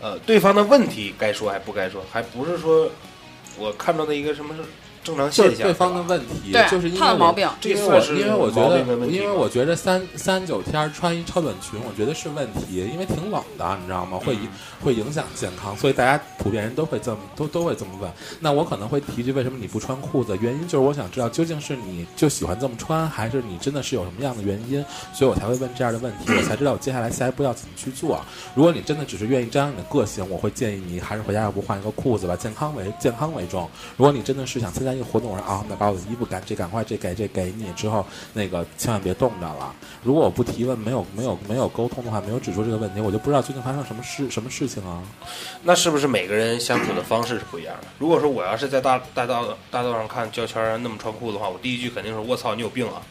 [0.00, 2.90] 呃，对方的问题该说还不该说，还不是说
[3.56, 4.54] 我看到的一个什么
[5.04, 5.50] 正常现象。
[5.50, 14.18] 就是对方的问题，对就是因为我他的毛病因为我这算是因为我觉得因为我觉得三三九天儿穿一超短裙，我觉得是问题，因为挺冷的，你知道吗？
[14.24, 14.48] 会影
[14.82, 18.10] 会影响健康，所以大家普遍人都会这么都都会这么问。
[18.40, 20.36] 那我可能会提一句，为什么你不穿裤子？
[20.40, 28.20] 原因就是我想知道，究竟是你就喜欢这么穿，还是你真的是有什么样的原因，所以我才会问这样的问题，我才知道我接下来下一步要怎么去做。
[28.54, 33.68] 如果你真的只是愿意张扬你的个性，我会建议你还是回家要不换一个裤子吧，健康为健康为重。
[33.96, 39.74] 如果你真的是想参加一个活动，我说啊，那把我的衣服赶这赶快这给这给你之后，那个千万别冻着了。
[40.02, 45.02] 如果我不提问，没有没有没有沟通的话，没有指出这个问题，我就不知道究竟发生什么事什么事情啊。
[45.62, 47.88] 那是不是每个人相处的方式是不一样的？
[47.98, 53.02] 如果说我要是在大大道大道上看胶圈那么穿裤子的话，我第一句肯定是我操，你有病啊！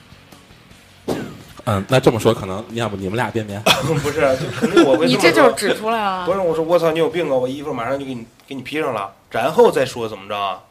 [1.65, 3.61] 嗯，那这么说，可能要不你们俩变变？
[4.03, 6.33] 不是，就肯定我会你这就是指出来啊不！
[6.33, 7.33] 是我说我操，你有病啊！
[7.33, 10.61] 我衣服马上就给你给你披上了，然后再说怎么着啊？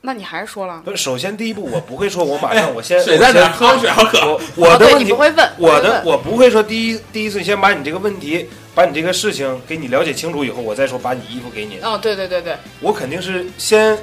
[0.00, 3.42] 那你还是说了，不是，首先第一步我不会说我马上 我先水在哪儿？
[3.42, 4.40] 我先喝水好渴。
[4.54, 11.78] 我的问题你不会问，我的不会问我不会说第一第一次先把你这个问题，把你这个事情给你了解清楚以后，我再说把你衣服给你。
[11.80, 13.98] 哦，对对对对，我肯定是先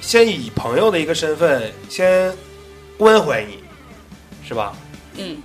[0.00, 2.32] 先以朋友的一个身份先
[2.96, 3.58] 关怀你，
[4.48, 4.74] 是吧？
[5.16, 5.36] 嗯，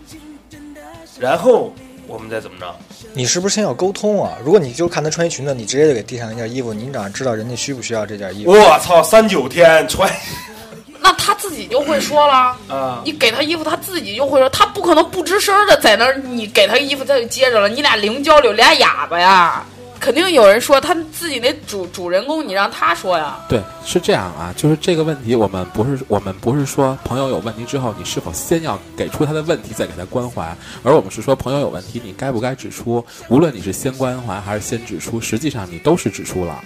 [1.19, 1.73] 然后
[2.09, 2.75] 我们再怎么着？
[3.13, 4.33] 你是不是先要沟通啊？
[4.43, 8.51] 如果你就看他穿一裙子，你直接就给递上一件衣服，你哪知道人家需不需要这件衣服？
[8.51, 10.11] 我操，三九天穿
[11.01, 12.57] 那他自己就会说了。
[12.67, 13.01] 啊！
[13.05, 16.17] 你给他衣服，他自己就会说，他不可能不吱声的在那儿。
[16.17, 17.69] 你给他衣服，他就接着了。
[17.69, 19.65] 你俩零交流，俩哑巴呀！
[19.99, 23.37] 肯定有人说他自己那主主人公，你让他说呀。
[23.49, 33.05] 对，是这样啊，就是这个问题，我们不是我们不是说朋友有问题之后，你是否先要给出他的问题，再给他关怀，而我们是说朋友有问题，你该不该指出？
[33.27, 36.63] 无论你是先关怀还是先指出，实际上你都是指出了，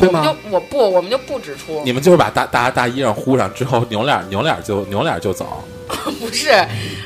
[0.00, 0.36] 对我们就？
[0.50, 1.82] 我不，我们就不指出。
[1.84, 5.62] 你们就是把大大家大衣裳呼上之后，扭脸扭脸就扭脸就走。
[6.20, 6.52] 不是，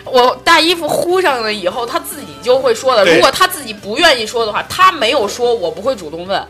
[0.05, 3.05] 我大衣服呼上了以后，他自己就会说的。
[3.05, 6.43] 如果他自己不愿意说的话，他没有说，我不会主动问。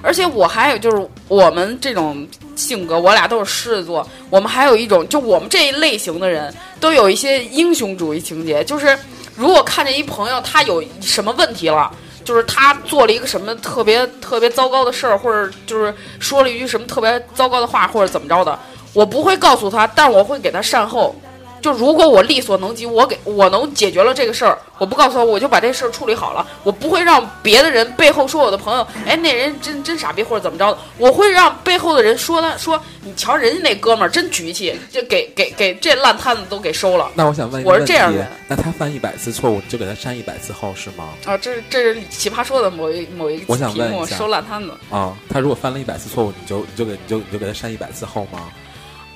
[0.00, 2.26] 而且我还有就是我们这种
[2.56, 8.98] 性格，我俩都是狮子座，我们还有一种，就我们这一类型的人都有一些英雄主义情节，就是
[9.34, 11.90] 如果看见一朋友他有什么问题了。
[12.28, 18.58] 就是他做了一个什么特别特别糟糕的事儿，或者就是说了一句什么特别糟糕的话，或者怎么着的，
[18.92, 21.16] 我不会告诉他，但我会给他善后。
[21.60, 26.46] 就如果我力所能及，我给我能解决了这个事儿，我不告诉他，我就把这事儿处理好了。
[26.62, 30.78] 我不会让别的人背后说我的朋友，哎，那人真真傻逼或者怎么着的。
[30.98, 41.08] 我会让背后的人说他说你瞧人家那哥们儿真局气，就给给给这烂摊子都给收了那我想问我是，这样的人那他犯一百次错误，你就给他删一百次号是吗？
[41.24, 41.36] 啊！
[41.36, 44.72] 这是这是奇葩说的某一某一我想题目，收烂摊子。
[44.90, 48.48] 啊、他如果犯了一百次错误，你就你就给你就你就给他删一百次号吗？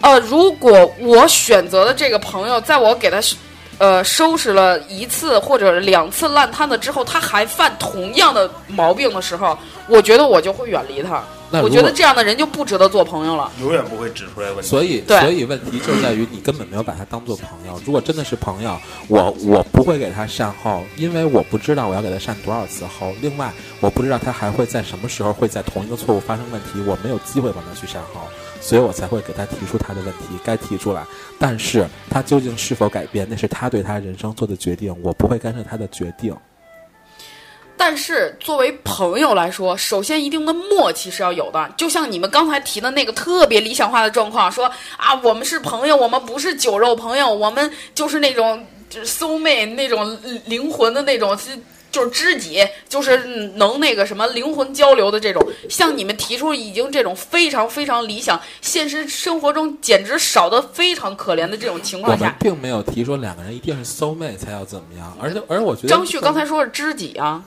[0.03, 3.19] 呃，如果我选择的这个朋友，在我给他，
[3.79, 9.57] 呃，收拾了一次或者两次烂摊子之后，他还犯同样的毛病的时候，
[9.89, 11.23] 我觉得我就会远离他。
[11.63, 13.53] 我觉得这样的人就不值得做朋友了。
[13.61, 14.67] 永远不会指出来问题。
[14.67, 17.79] 所以，所以问题就在于你根本没有把他当做朋友。
[17.85, 18.75] 如果真的是朋友，
[19.07, 23.13] 我我不会给他善后，因为我不知道我要给他善多少次后。
[23.21, 28.23] 另外，我不知道他还会在什么时候会在同一个错误发生问题，我没有机会帮他去善后，
[28.63, 31.05] 所以我才会给他提出他的问题，该提出来。
[31.39, 36.35] 但是他究竟是否改变，那是他对他人生做的决定，我不会干涉他的决定。
[37.77, 41.71] 但是作为朋友来说，首先一定的默契是要有的。
[41.77, 51.37] 就像你们刚才提的那个特别理想化的状况，说啊，我们是朋友，我们不是酒肉朋友，我们就是那种就是 soul mate 那种灵魂的那种。
[51.93, 53.19] 就是知己，就是
[53.55, 67.45] 能那个什么灵魂交流的这种，像你们提出已经这种非常非常理想，现实生活中简直少得非常可怜的这种情况下，们并没有提说两个人一定是 soul mate 才要怎么样，而且而我觉得张旭刚才说是知己啊，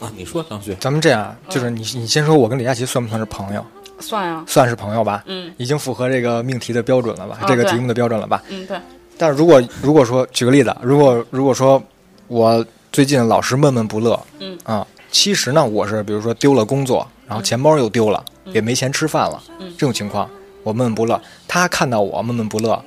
[0.00, 3.64] 啊，你说张旭，咱们这样，就是你你先说，我跟李佳琦算不算是朋友？
[4.00, 7.38] 算啊、算是朋友吧，嗯已经符合这个命题的标准了吧？
[7.40, 8.42] 啊这个题目的标准了吧？
[8.48, 8.76] 嗯，对，
[9.16, 11.80] 但是如果如果说举个例子，如果如果说
[12.26, 12.62] 我
[12.94, 14.56] 最近老是闷闷不乐，嗯。
[14.62, 19.74] 啊，其实呢，我是比如说丢了工作，然后钱包又丢了，也没钱吃饭了，嗯。
[19.76, 20.30] 这种情况
[20.62, 22.80] 我闷闷不乐，他看到我闷闷不乐，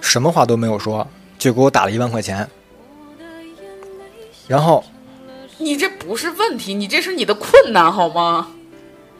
[0.00, 1.06] 什么话都没有说，
[1.38, 2.44] 就给我打了一万块钱，
[4.48, 4.82] 然后
[5.58, 8.48] 你这不是问题，你这是你的困难好吗？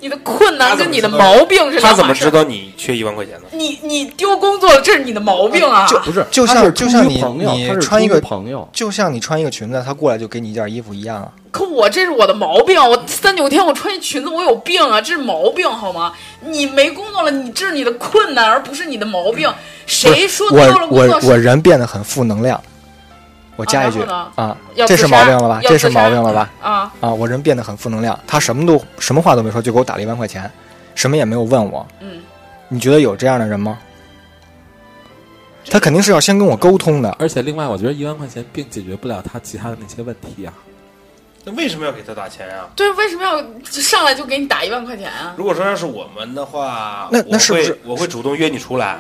[0.03, 2.29] 你的困难跟你的毛病是他怎么知。
[2.29, 3.47] 道你缺一万块钱呢？
[3.53, 5.87] 你你丢工作了，这是你的毛病啊！
[5.87, 11.31] 就不是，就像就像你朋友，你他是穿一个朋友，就像你穿一个裙子，他过来就给你一件衣服一样啊。
[11.53, 16.13] 可我这是我的毛病，我三九天我穿一裙子，我有病啊，这是毛病好吗？
[16.41, 19.49] 你没工作了，你这是你的困难，而不是你的毛病。
[19.87, 22.61] 谁说丢了工作是我人变得很负能量。
[23.57, 25.61] 我加一句啊，这是毛病了吧？
[25.63, 26.51] 这是毛病了吧？
[26.61, 26.93] 啊？
[27.01, 28.19] 啊，我人变得很负能量。
[28.27, 30.51] 他什么都什么话都没说，就给我打了一万块钱，
[30.95, 31.87] 什么也没有问我。
[32.01, 32.23] 嗯，
[32.69, 33.79] 你觉得有这样的人吗？
[35.71, 37.15] 他肯定是要先跟我沟通的。
[37.21, 40.53] 而且另外，我觉得一万块钱并解决不了他其他的那些问题啊。
[41.45, 42.67] 那为什么要给他打钱呀？
[42.75, 45.35] 对，为什么要上来就给你打一万块钱啊？
[45.37, 48.99] 如果说要是我们的话，那那是不是我会主动约你出来？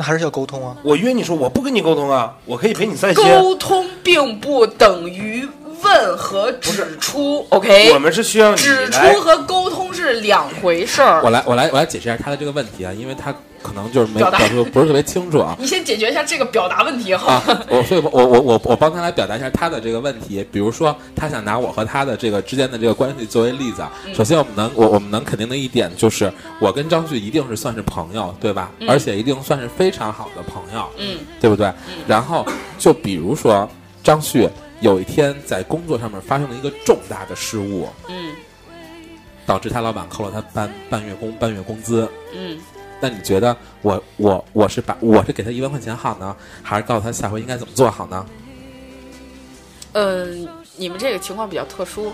[0.00, 0.74] 那还是要沟通啊。
[0.82, 3.22] 我约你说我不跟你沟通啊，我可以陪你散心。
[3.22, 5.46] 沟通并不等于
[5.82, 7.92] 问和指出，OK？
[7.92, 11.20] 我们是需要指出和沟通是两回事儿。
[11.22, 13.30] 我来，我来，我来解释一下他的这个问题啊，因为他
[13.62, 15.56] 可能就是没表述不是特别清楚啊。
[15.60, 17.34] 你先解决一下这个表达问题哈。
[17.34, 20.46] 啊，我所以我，我我我我帮他来表达一下他的这个问题。
[20.50, 23.92] 比如说，他想拿我和他的这个之间的这个关系作为例子啊。
[24.14, 28.70] 首先，我们能我我们能肯定的一点就是，我跟张旭一定是算是朋友，对吧？
[28.88, 31.72] 而且一定算是非常好的朋友，嗯对不对？
[32.06, 32.46] 然后，
[32.78, 33.68] 就比如说
[34.02, 34.48] 张旭
[34.80, 38.32] 有一天在工作上面发生了一个重大的失误，嗯
[39.46, 42.08] 导致他老板扣了他半半月工半月工资。
[42.32, 42.56] 嗯，
[43.00, 48.26] 那你觉得我我我是把我是给他一万块钱好呢，还是告诉他下回应该怎么做好呢？
[49.92, 52.12] 嗯，你们这个情况比较特殊。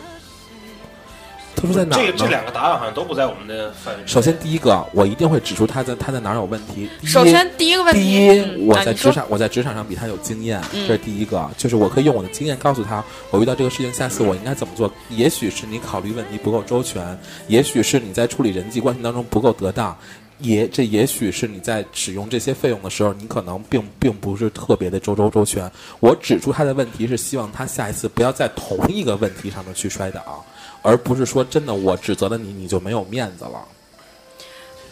[1.55, 2.07] 特殊在哪儿呢？
[2.07, 4.07] 这个这两个答案好像都不在我们的范围。
[4.07, 6.87] 首先，第一个，我一定会指出他在他在哪儿有问题。
[7.03, 11.51] 首先，第一个问题，第一，嗯我在职场，我在职场上比他有经验，嗯这是第一个。
[11.57, 14.93] 就是我可以用我的经验告诉他，我遇到这个事情，下次我应该怎么做。
[15.09, 17.19] 也许是你考虑问题不够周全，
[17.49, 19.97] 也许是你在处理人际关系当中不够得当，
[20.39, 25.71] 也这也许是你在使用这些费用的时候，你可能并并不是特别的周周周全。
[26.01, 30.45] 我指出他的问题是希望他下一次不要在同一个问题上面去摔倒，
[30.83, 33.65] 而不是说真的我指责了你，你就没有面子了。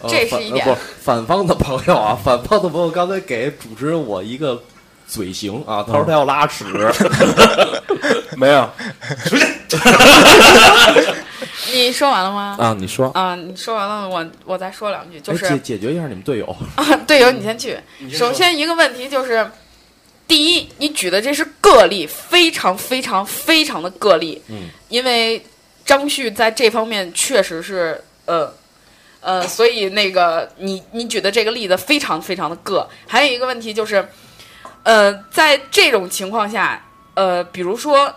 [0.01, 4.63] 呃这是一点不，反方的朋友啊，反方的朋友刚才给主持人我一个
[5.07, 6.65] 嘴型啊，他说他要拉屎，
[8.37, 8.69] 没有，
[11.73, 12.57] 你说完了吗？
[12.59, 16.57] 啊，你说，啊，你说完了，我我再说两句，就哎是解解决一下你们队友。
[16.75, 17.79] 啊， 队友，你先去。
[18.13, 19.49] 首先一个问题就是，
[20.27, 24.43] 第一，你举的这是个例，非常非常非常的个例。
[24.49, 25.45] 嗯，因为
[25.85, 28.53] 张旭在这方面确实是呃
[29.21, 32.89] 呃，所以那个你你举的这个例子非常非常的个。
[33.07, 34.07] 还有一个问题就是，
[34.83, 36.85] 呃，在这种情况下，
[37.15, 38.13] 呃，比如说。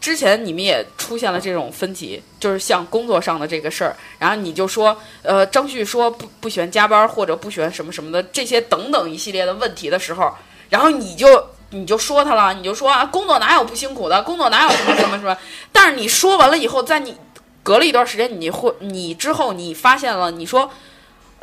[0.00, 10.32] 之前你们也出现了这种分歧，就是像工作上的这个事儿，然后你就说，呃，张旭说不不喜欢加班或者不喜欢什么什么的这些等等一系列的问题的时候，
[10.68, 15.36] 然后你就你就说他了，你就说啊，工作哪有不辛苦的，工作哪有什么什么什么，
[15.72, 17.16] 但是你说完了以后，在你
[17.64, 20.70] 隔了一段时间，你会你之后你发现了，你说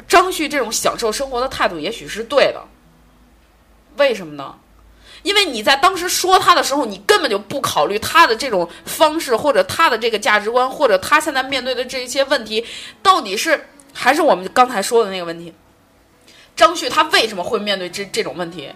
[0.07, 2.63] 张旭这种享受生活的态度也许是对的，
[3.97, 4.55] 为什么呢？
[5.23, 12.65] 因为你在当时说他的时候，你根本就不考虑他的这种方式，或者他的这个价值观，或者他现在面对的这一些问题，
[13.01, 15.53] 到底是还是我们刚才说的那个问题？
[16.55, 18.69] 张旭他为什么会面对这这种问题？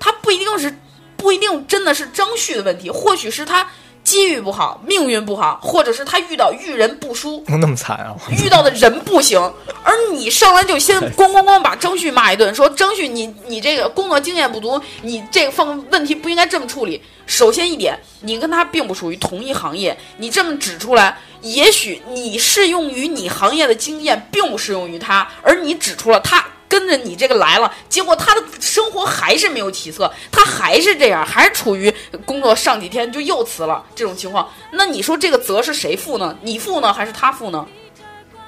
[0.00, 0.76] 他不一定是
[1.16, 3.70] 不一定真的是张旭的问题，或许是他
[4.04, 8.14] 机遇不好、命运不好，或者是他遇到遇人不淑，能那么惨啊？
[8.44, 9.40] 遇到的人不行，
[9.82, 17.02] 而你上来就先咣咣咣把张旭骂一顿，说张旭你你这个工作经验不足，你这个方问题不应该这么处理。
[17.26, 26.44] 首先一点，你跟他并不属于同一行业，你这么指出来，也许你适用于你行业的经验并不适用于他，而你指出了他。
[26.74, 31.92] 跟着你这个来了，结果他的生活还是没有起色，他还是这样，还是处于
[32.26, 34.48] 工作上几天就又辞了这种情况。
[34.72, 36.36] 那你说这个责是谁负呢？
[36.42, 37.64] 你负呢，还是他负呢？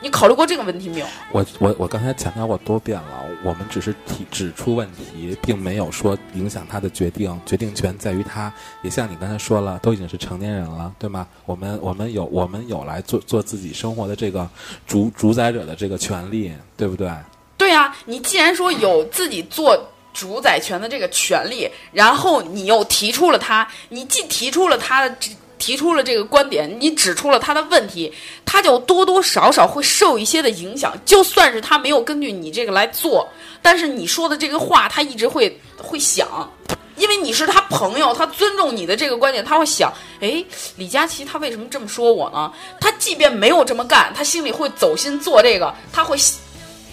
[0.00, 1.06] 你考虑过这个问题没有？
[1.30, 8.52] 我我我刚才强调过多遍了，我们只是提指出问题，并没有说影响他的决定，决定权在于他。
[8.82, 11.28] 也像你刚才说了，都已经是成年人了，对吗？
[11.44, 14.48] 我们我们有我们有来做做自己生活的这个
[14.84, 17.08] 主主宰者的这个权利，对不对？
[17.56, 19.76] 对啊，你既然说有自己做
[20.12, 25.16] 主宰权的这个权利，然后你又提出了他，你既提出了他的
[25.58, 28.12] 提出了这个观点，你指出了他的问题，
[28.44, 30.94] 他就多多少少会受一些的影响。
[31.04, 33.26] 就算是他没有根据你这个来做，
[33.62, 36.52] 但是你说的这个话，他一直会会想。
[36.96, 40.42] 因为你是他朋友，他尊重你的这个观点，他会想，哎，
[40.76, 42.50] 李佳琦他为什么这么说我呢？
[42.80, 46.16] 他即便没有这么干，他心里会走心做这个，他会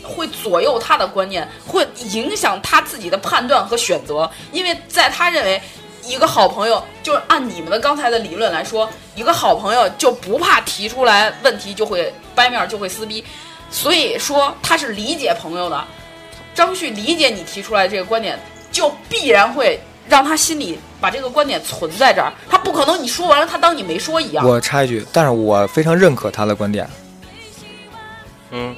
[0.03, 5.61] 会左右他的观念，会影响他自己的判断和选择，因为在他认为。
[6.05, 13.23] 一个好朋友，就是按你们的刚才的理论来说，一个好朋友就不怕提出来问题就会掰面儿就会撕逼，
[13.71, 15.81] 所以说他是理解朋友的。
[16.53, 18.37] 张旭理解你提出来这个观点，
[18.69, 24.45] 就必然会让他心里把这个观点存在这儿，他不可能你说完了他当你没说一样。
[24.45, 26.85] 我插一句，但是我非常认可他的观点，
[28.51, 28.75] 嗯，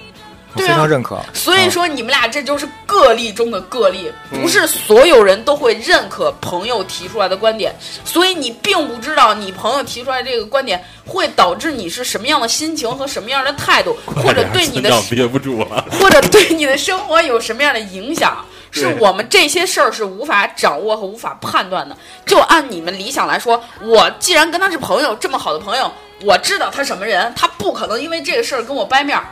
[0.55, 1.19] 对啊常认可。
[1.33, 15.85] 所以说你们俩这就是个例中的个例，不是所有人都会认可朋友提出来的观点，所以你并不知道你朋友提出来这个观点会导致你是什么样的心情和什么样的态度，或者对你的要憋不住了。
[15.99, 21.95] 或者对你的生活有什么样的影响， 是我们这些事儿是无法掌握和无法判断的。
[22.25, 25.91] 就按你们理想来说，我既然跟他是朋友，这么好的朋友，
[26.21, 29.25] 我知道他什么人，他不可能因为这个事儿跟我掰面儿。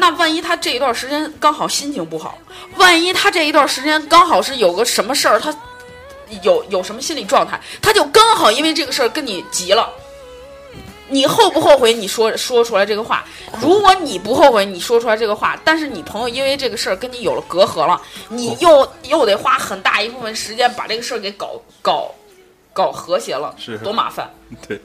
[0.00, 2.38] 那万一他这一段时间刚好心情不好，
[2.76, 5.54] 万一他这一段时间刚好是有个什么事儿，他
[6.42, 9.88] 有有什么心理状态，他就刚好因为这个事儿跟你急了。
[11.12, 13.24] 你后不后悔你说说出来这个话？
[13.60, 22.14] 如果你不后悔你说出来这个话，但是你朋友因为这个事儿跟你有了隔阂了，你又又得花很大一部分时间把这个事儿给搞搞
[22.72, 24.30] 搞和谐了，是多麻烦。
[24.68, 24.80] 对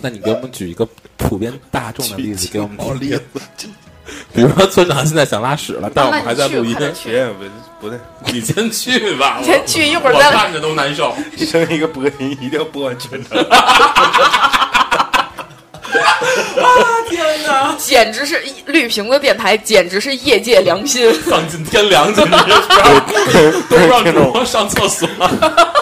[0.00, 3.20] 那你给我们举一个普遍大众的例子给我们听
[3.58, 3.74] 听。
[4.34, 7.98] 比如说村长现在想拉屎了，但我们还在录音去不不对，
[8.32, 11.14] 你先去吧，你先去一会儿再我看着都难受。
[11.38, 13.46] 生一个播音一定要播完全程。
[17.08, 21.12] 天哪，简直是绿瓶子电台，简直是业界良心。
[21.22, 22.36] 丧尽天良，简直
[23.30, 25.08] 是都不让主播上厕所。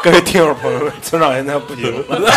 [0.03, 2.31] 各位听友朋友们，村长现在不行了，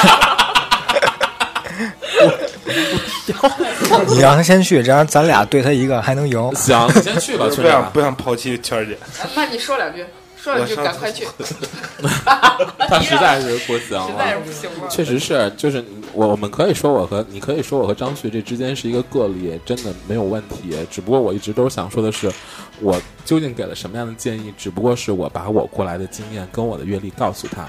[4.08, 6.56] 你让他先去，这样咱俩对他一个还能赢。
[6.56, 7.62] 行， 你先去吧，不。
[7.62, 8.98] 想不想抛弃圈姐。
[9.36, 10.06] 那你说两句，
[10.38, 11.28] 说两句，赶快去。
[12.88, 14.42] 他实在是不行实在是了。
[14.46, 14.88] 不行了。
[14.90, 20.76] 确实是，就是我我们可以说我和你可以说我和张旭这之间是一个个例，真的没有问题。
[20.92, 22.32] 只不过我一直都是想说的是，
[22.80, 24.54] 我究竟给了什么样的建议？
[24.56, 27.68] 只不过是我把我过来的经验跟我的阅历告诉他，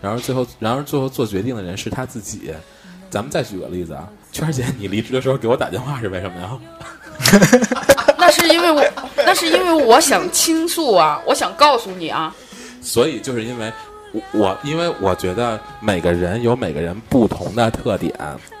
[0.00, 2.52] 然而最后，然而最后做决定的人是他自己。
[3.10, 6.50] 咱们再举个例子啊，圈儿姐， 你离职的时候给我打电话是为什么呀？
[8.18, 8.84] 那是因为我，
[9.24, 12.34] 那是因为我想倾诉啊， 我想告诉你啊。
[12.80, 13.72] 所以就是因为
[14.12, 18.12] 我我因为我觉得每个人有每个人不同的特点。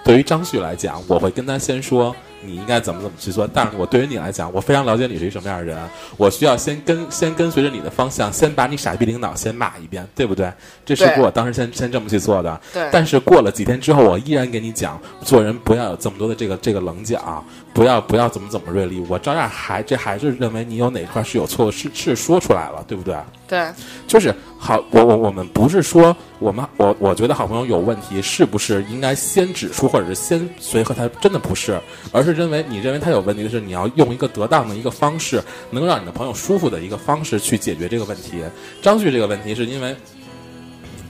[0.04, 3.46] 对于张旭来讲，我会跟他先说你应该怎么怎么去做。
[3.46, 5.78] 但是我对于你来讲，我非常了解你是一什么样的人，
[6.16, 10.52] 我需要先跟先跟随着你的方向，先把你傻逼领导先骂一遍，对不对？
[10.84, 12.60] 这是对我当时先先这么去做的。
[12.72, 19.04] 对但是过了几天之后，我依然给你讲，做人不要有这么多的这个这个棱角，不要不要怎么怎么锐利。
[19.08, 23.16] 我照样还这还是认为你有哪块是有错，是是说出来了，对不对？
[23.46, 23.70] 对，
[24.08, 31.06] 就是好，我我我们不是说我们我我觉得好朋友有问题，是不是应该先指出或者是先随和他？
[31.20, 31.78] 真的不是，
[32.10, 38.42] 而是认为你认为他有问题的是，你要用一个得当的一个方式，能让你的朋友舒服的一个方式去解决这个问题。
[38.80, 39.94] 张旭这个问题是因为。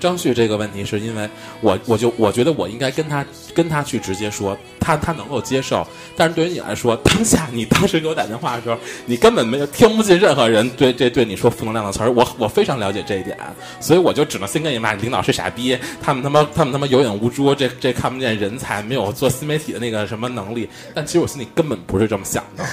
[0.02, 1.30] 张旭这个问题是因为
[1.60, 3.24] 我我就我觉得我应该跟他
[3.54, 5.86] 跟他去直接说，他他能够接受，
[6.16, 8.76] 但是对于你来说，当下你当时给我打电话的时候，
[9.06, 13.38] 你根本没有听不进任何人对这对你说负能量的词儿，我我非常了解这一点，
[13.78, 22.64] 所以我就只能先跟你骂你，领导是傻逼，他们他妈他们他妈有眼无珠，这这看不见人才，没有做新媒体的那个什么能力，但其实我心里根本不是这么想的，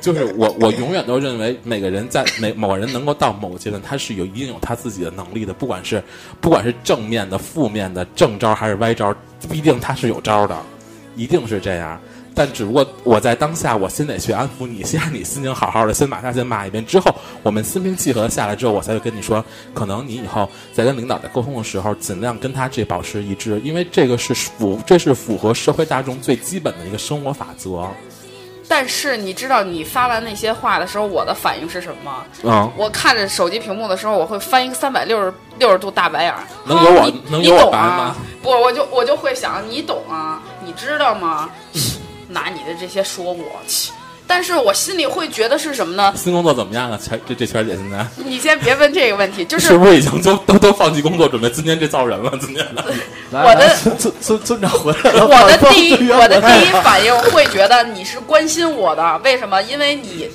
[0.00, 6.00] 就是我我永远都认为每个人在每某人能够到某个阶段，他是有一定有他自己的能力的，不管是
[6.40, 9.14] 不管是正面的、负面的、正招还是歪招，
[9.50, 10.56] 必定他是有招的，
[11.16, 12.00] 一定是这样。
[12.34, 16.84] 但只不过我在当下，我先得去安抚你，先让你心情好好的，先把他先骂一遍。
[16.84, 17.10] 之后
[17.42, 27.88] 我们心平气和下来之后，我才会跟你说，可能你以后在跟领导在沟通的时候，尽量跟他这保持一致，因为这个是符，这是符合社会大众最基本的一个生活法则。
[28.68, 32.24] 但是你知道你发完那些话的时候，我的反应是什么吗？
[32.42, 36.40] 嗯，我看着手机屏幕的时候，我会翻一个三百六十六十度大白眼儿。
[36.64, 38.14] 能有我能有我吗？
[38.42, 40.40] 不，我就我就会想，你懂啊？
[40.64, 41.48] 你知道吗？
[42.28, 43.92] 拿你的这些说我，切
[44.26, 46.12] 但是我心里会觉得是什么呢？
[46.16, 46.98] 新工作怎么样啊？
[47.02, 52.30] 圈这这圈姐现在你先别问这个问题，就是 是不是已经都都都放弃工作，准备今天这造人了？
[52.40, 52.84] 今天的
[53.30, 59.62] 我的村村村村长回来了，我的第一，我的第一反应会觉得你是关心我的，为什么？
[59.62, 60.28] 因为你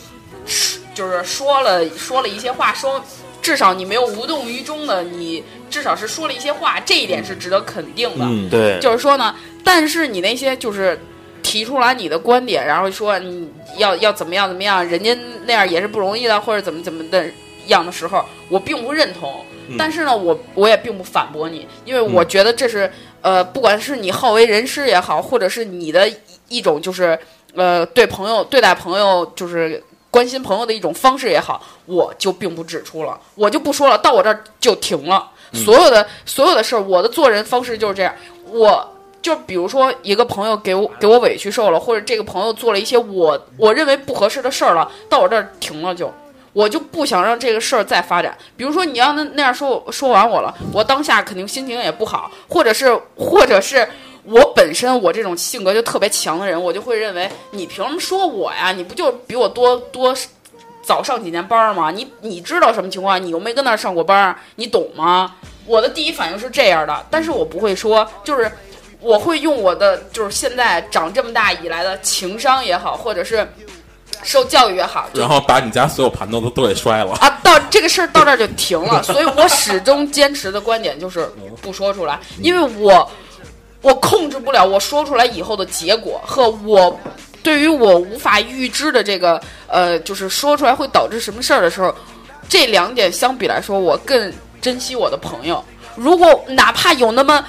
[0.45, 3.03] 是就是说了说了一些话，说
[3.41, 8.25] 至少你没有无动于衷的，你至少是说了一些话，这一点是值得肯定的。
[8.25, 10.99] 嗯，对，就是说呢，但是你那些就是
[11.41, 17.25] 提出来你的观点，然后说你要要怎么样怎么样，人家那样也是不容易的，或者怎么怎么的
[17.67, 19.45] 样的时候，我并不认同。
[19.77, 26.15] 但是呢，我我也并不反驳你，因为我觉得这是、呃，不管是你好为人师也好，或者是你的一
[26.49, 27.17] 一种就是
[27.55, 35.29] 呃对朋友对待朋友就是关心朋友的一种方式也好，我就并不指出了，我就不说了，到我这儿就停了。
[35.53, 38.13] 所有的所有的事儿，我的做人方式就是这样，
[38.47, 38.90] 我。
[39.21, 46.11] 就比如说，一个朋友给我给我委屈受了，或者这个朋友做了一些我我认为不合适的事儿了，到我这儿停了就，
[46.53, 48.35] 我就不想让这个事儿再发展。
[48.57, 53.87] 比如说，你要那那样说说完我了，我当下肯定心情也不好，或者是或者是
[54.23, 58.71] 我本身我这种性格就特别强的人，我就会认为你凭什么说我呀？
[58.71, 60.15] 你不就比我多多
[60.81, 61.91] 早上几年班儿吗？
[61.91, 63.23] 你你知道什么情况？
[63.23, 65.35] 你又没跟那儿上过班儿，你懂吗？
[65.67, 68.51] 我的第一反应是这样的，但是我不会说，就是
[69.01, 73.47] 我会用我的就是现在长这么大以来的情商也好，或者是
[74.23, 77.13] 受教育也好，然后把你家所有盘子都都给摔了。
[77.13, 81.27] 啊，到这个事儿到这儿就停了，所以我始终坚持的观点就是
[81.61, 83.11] 不说出来，因为我
[83.81, 86.95] 我控制不了我说出来以后的结果和我
[87.41, 91.93] 对于我无法预知的这个呃，就是说出来会导致什么事儿的时候，
[92.47, 94.31] 这两点相比来说，我更
[94.61, 95.63] 珍惜我的朋友。
[95.95, 97.43] 如果哪怕有那么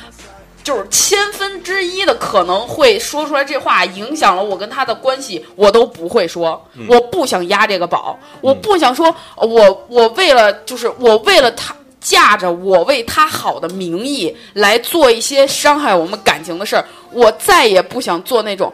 [0.63, 6.63] 就是千分之一的可能会说出来这话，影响了我跟他的关系，我都不会说。
[6.89, 11.75] 我不想压这个宝，我不想说，我我为了就是我为了他。
[12.05, 18.73] 架着我为他好的名义来做一些伤害我们感情的事儿，我再也不想做那种。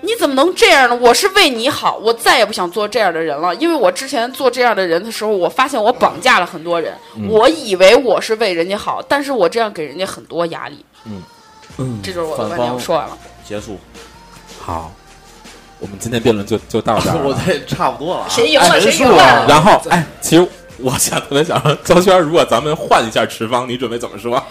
[0.00, 0.96] 你怎么能这样呢？
[1.02, 3.52] 我是为你好，我再也不想做这样的人了。
[3.56, 6.94] 因为我之前做这样的人的时候，我发现我绑架了很多人。
[7.28, 10.84] 我以为我是为人家好，但是我这样给人家很多压力。
[11.04, 13.16] 嗯，这就是我的反观点，我说完了。
[13.44, 13.78] 结束，
[14.60, 14.92] 好，
[15.78, 17.22] 我们今天辩论就就到这儿了。
[17.28, 18.28] 我这差不多了啊。
[18.28, 18.80] 谁赢了？
[18.80, 19.46] 谁赢述啊了？
[19.48, 20.46] 然后，哎，其实
[20.78, 24.42] 我想特别想说，焦圈，如果咱们换一下持方，你准备怎么说？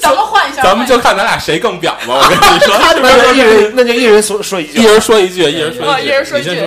[0.00, 2.08] 咱们换一下，咱们就看咱俩谁更表吧。
[2.08, 3.38] 我跟你说，那就一？
[3.38, 6.66] 人那就一人说说一句一，人说一句，一人说啊一句，一人说一句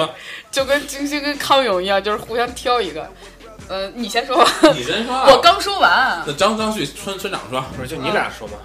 [0.52, 3.10] 就跟金星跟康永一样，就是互相挑一个。
[3.70, 5.28] 呃，你先说吧，你先说啊。
[5.30, 8.56] 我刚说完，那张张旭村村长说，不是就你俩说吧？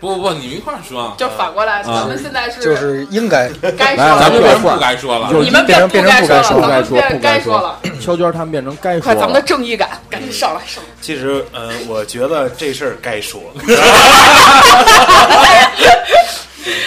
[0.00, 1.14] 不不不，你们一块儿说。
[1.16, 3.48] 就反过来，咱们现在是就是应该
[3.78, 5.30] 该说了，咱们变成来换不该说了。
[5.42, 7.80] 你们变成不该变成不该说了，不该说咱们变不该说了。
[8.00, 9.40] 肖娟他们变成该说快，咱们的。
[9.40, 10.90] 正义感，赶紧上来上来。
[11.00, 13.40] 其实，嗯，我觉得这事儿该说。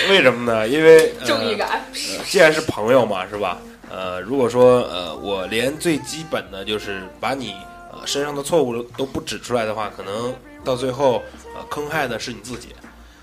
[0.09, 0.67] 为什么呢？
[0.67, 1.85] 因为、呃、正义感，
[2.27, 3.57] 既然是朋友嘛，是吧？
[3.89, 7.55] 呃，如果说呃，我连最基本的就是把你
[7.91, 10.33] 呃身上的错误都不指出来的话，可能
[10.63, 11.23] 到最后
[11.55, 12.75] 呃坑害的是你自己，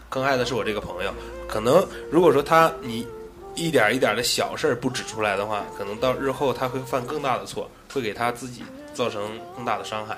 [0.08, 1.12] 坑害的是我这个朋友。
[1.46, 3.06] 可能如果说他你
[3.54, 10.16] 一点一点的小事儿不指出来的话，可能到日后他会犯更大的错，会给他自己造成更大的伤害，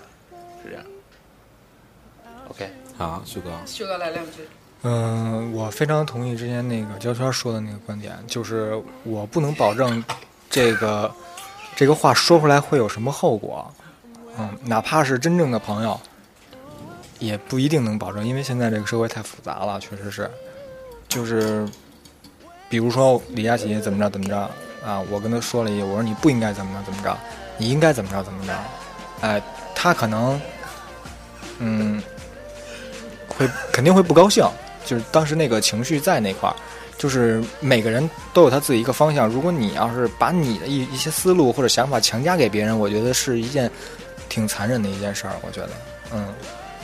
[0.62, 0.84] 是这样。
[2.48, 4.48] OK，好，旭哥，旭哥来两句。
[4.82, 10.02] 嗯，我非常同意之前那个焦圈说的那个观点，就是我不能保证
[10.50, 11.12] 这个
[11.74, 13.72] 这个话说出来会有什么后果，
[14.38, 16.00] 嗯，哪怕是真正的朋友，
[17.18, 20.30] 也不一定能保证，因为现在这个社会太复杂了，确实是，
[21.08, 21.68] 就是
[22.68, 24.38] 比如说李佳琦怎么着怎么着
[24.84, 27.16] 啊，我跟他说了一句，我说你不应该怎么着怎么着，
[27.58, 28.52] 你应该怎么着怎么着，
[29.20, 29.42] 哎，
[29.74, 30.40] 他可能
[31.58, 32.02] 嗯
[33.28, 34.48] 会肯定会不高兴。
[34.84, 36.54] 就是当时那个情绪在那块儿，
[36.98, 39.28] 就是每个人都有他自己一个方向。
[39.28, 43.70] 如果你要是把你的一一些思路或者想法强加给别人，我觉得是一件
[44.28, 45.34] 挺残忍的一件事儿。
[45.42, 45.70] 我觉得，
[46.12, 46.26] 嗯，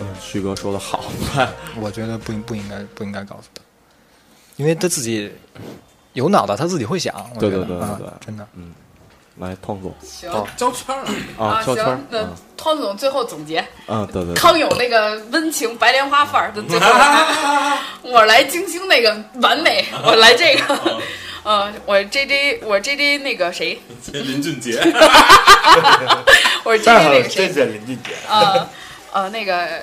[0.01, 1.05] 嗯，旭哥说的好，
[1.81, 3.63] 我觉得不应不应该不应该告诉他，
[4.57, 5.31] 因为他自己
[6.13, 7.15] 有脑袋，他自己会想。
[7.35, 8.47] 我对觉得啊对对对对真的。
[9.39, 9.95] 来，汤总。
[10.03, 11.11] 行交圈了。
[11.39, 11.77] 啊，行，，
[12.11, 16.87] 那嗯汤总最后总结，嗯，对对对，康永那个温情白莲花范儿的最后，
[18.03, 20.99] 我来金星那个完美， 我来这个，
[21.43, 23.81] 呃，我 J J 我 J J 那个谁，
[24.13, 24.79] 林俊杰，
[26.65, 27.47] 我 J 正 J 那个谁？
[27.49, 28.11] 谢谢林俊杰。
[28.29, 28.69] 呃
[29.13, 29.81] 呃，那个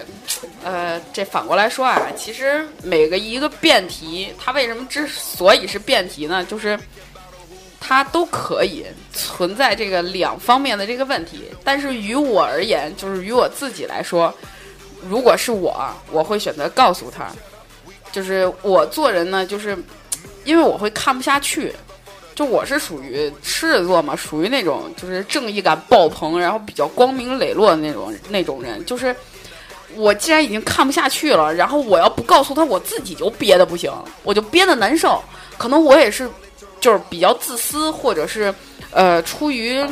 [0.63, 6.43] 呃，这反过来说啊，其实每个一个辩题，它为什么之所以是辩题呢？
[6.45, 6.79] 就是
[7.79, 14.33] 它都可以存在这个两方面的这个问题，但是于我而言，就是于我自己来说，
[15.09, 17.27] 如果是我，我会选择告诉他，
[18.11, 19.77] 就是我做人呢，就是
[20.43, 21.73] 因为我会看不下去。
[22.35, 28.85] 就我是属于狮子座嘛，属于那种就是正义感爆棚，然后比较光明磊落的那种那种人。
[28.85, 29.13] 就是
[29.93, 33.91] 我既然已经看不下去了，然后我要不告诉他，我自己就憋得不行，
[34.23, 35.21] 我就憋得难受。
[35.57, 36.29] 可能我也是，
[36.79, 38.53] 就是比较自私，或者是
[38.91, 39.85] 呃出于。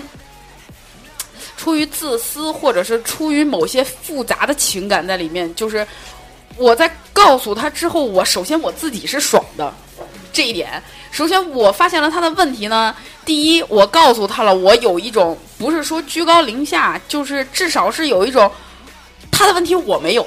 [1.58, 5.86] 出于自私，或者是出于某些复杂的情感在里面，就是
[6.56, 9.74] 我在告诉他之后，我首先我自己是爽的，
[10.32, 10.82] 这一点。
[11.12, 18.50] 首先我发现了他的问题呢，第一，我告诉他了，我有一种不是说居高临下，就是至少是有一种
[19.32, 20.26] 他的问题我没有，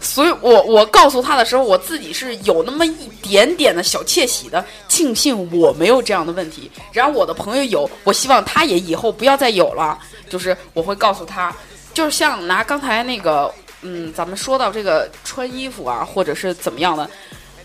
[0.00, 6.70] 所以我我告诉他的时候，我自己是有那么一点点的小窃喜的，庆幸我没有这样的问题。
[6.92, 9.98] 然后我的朋友有，我希望他也以后不要再有了。
[10.28, 11.54] 就是我会告诉他，
[11.92, 17.10] 就是像拿刚才那个，嗯，咱们说到这个穿衣服啊，或者是怎么样的，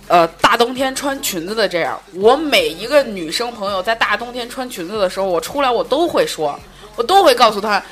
[0.07, 6.59] 呃，大冬天穿裙子的这样，我每一个女生朋友在大冬天穿裙子的时候，我出来我都会说，
[6.95, 7.83] 我都会告诉她，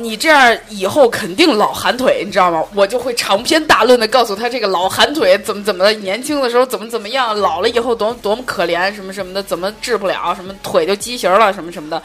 [0.00, 2.64] 你这样以后肯定老寒腿，你知道吗？
[2.74, 12.00] 我就会长篇大论的告诉他这个老寒腿怎么怎么的，年轻的时候怎么怎么样，老了以后多多么可怜，什么什么的，怎么治不了，什么腿就畸形了，什么什么的。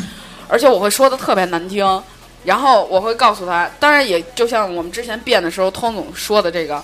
[0.47, 2.03] 而且我会说的特别难听，
[2.43, 6.83] 然后我会告诉他，当然也就像我们之前变的时候，通总说的这个，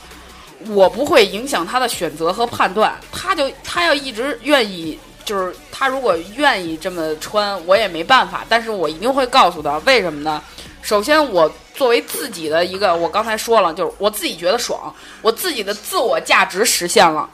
[0.70, 10.41] 我不会影响他的选择和判断，他就他要一直愿意，就是他如果愿意这么穿，我也没办法，但是我一定会告诉他，为什么呢？
[10.82, 17.29] 首先，我作为自己的一个，我刚才说了，就是我自己觉得爽，我自己的自我价值实现了。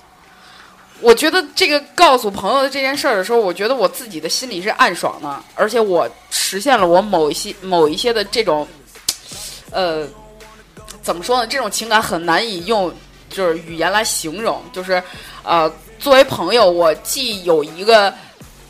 [1.00, 8.68] 我觉得这个告诉朋友的这件事儿的时候，我觉得我自己的心里是暗爽的，而且我实现了我某一些某一些的这种，
[9.72, 10.08] 呃，
[11.04, 11.45] 怎么说呢？
[11.45, 12.91] 这种情感很难以用
[13.30, 14.60] 就是语言来形容。
[14.74, 15.02] 就是
[15.43, 18.12] 呃，作为朋友，我既有一个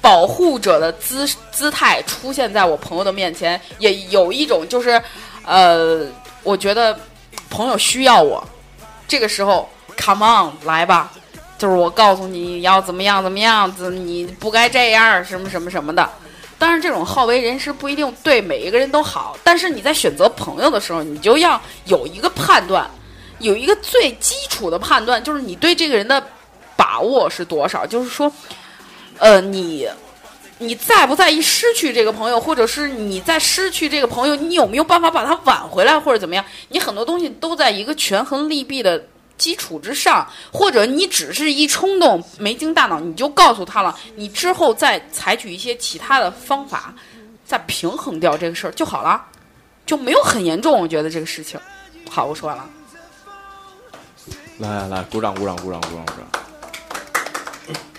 [0.02, 5.02] 保护者的姿姿态出现在我朋友的面前，也有一种就是
[5.46, 6.06] 呃，
[6.44, 6.98] 我觉得
[7.50, 8.44] 朋友需要我，
[9.08, 9.68] 这个时候
[9.98, 11.12] ，come on，来吧。
[11.58, 16.08] 就是我告诉你要怎么样怎么样子，你不该这样什么什么什么的。
[16.60, 22.90] 当然，这种好为人师不一定对每一个人都好，但是你在选择朋友的时候，你就要有一个判断，
[23.40, 26.24] 有一个最基础的判断，就是你对这个人的
[26.76, 27.86] 把握是多少。
[27.86, 28.32] 就是说，
[29.20, 29.90] 呃，你
[30.58, 36.44] 你在不在意失去这个朋友，或者是你在失去这个朋友，你有没有办法把他挽回来，或者怎么样？
[36.70, 39.08] 你很多东西都在一个权衡利弊的。
[39.38, 43.96] 基础之上，或者你只是一冲动，没经大脑，你就告诉他了。
[44.16, 46.92] 你之后再采取一些其他的方法，
[47.46, 49.24] 再平衡掉这个事儿就好了，
[49.86, 50.76] 就没有很严重。
[50.76, 51.60] 我觉得这个事情，
[52.10, 52.68] 好，我说完了。
[54.58, 56.47] 来来来，鼓掌鼓掌鼓掌鼓掌鼓掌！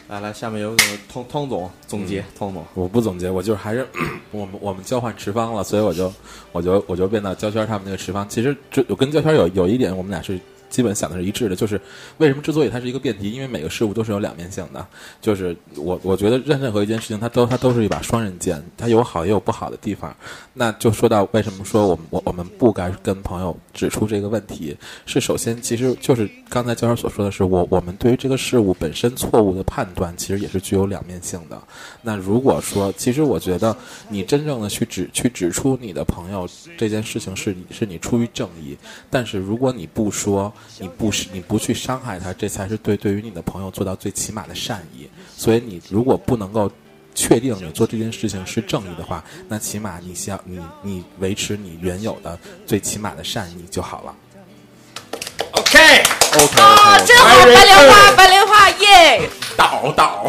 [0.09, 2.25] 来来，下面有请汤汤总总结。
[2.39, 3.87] 汤总，我不总结，我就是还是
[4.33, 6.13] 我们我们交换持方了，所以我就
[6.51, 8.27] 我就我就变到焦圈他们那个持方。
[8.29, 10.39] 其实这我跟焦圈有有一点，我们俩是。
[10.71, 11.81] 基本想的是一致的，就是
[12.19, 14.87] 为什么之所以它是一个辩题，因为每个事物都是有两面性的。
[15.19, 20.15] 就是我我觉得任任何一件事情，它都它都是一把双刃剑，它有好也有不好的地方。
[20.53, 24.77] 那就说到为什么说我们我我们不该跟朋友指出这个问题，
[25.07, 31.63] 是首先其实就是刚才教授所说的是，我我们对于这个事物本身错误的判断，其实也是具有两面性的。
[32.03, 33.77] 那如果说，其实我觉得
[34.09, 38.77] 你真正的去指去指出你的朋友这件事情是你是你出于正义，
[39.09, 40.53] 但是如果你不说。
[40.81, 45.07] 你不是你不去伤害他，这才是对对于你的朋友做到最起码的善意。
[45.37, 46.71] 所以你如果不能够
[47.19, 54.15] 确定你做这件事情是正义的话，那起码你想你你维持你原有的最起码的善意就好了。
[55.51, 59.29] OK，OK，啊，真好，白莲花，白莲花，耶！
[59.57, 60.27] 倒倒。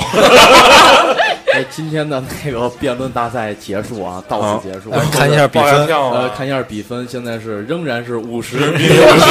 [1.54, 4.90] 哎，今天的那个辩论大赛结束啊，到此结束。
[5.12, 9.26] 看一下比分，呃，看一下比分，现在是仍然是五十比五十。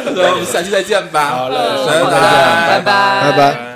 [0.16, 1.30] 那我们下期再见吧。
[1.30, 1.56] 好嘞，
[1.86, 3.69] 拜拜，拜拜，拜拜。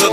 [0.00, 0.10] You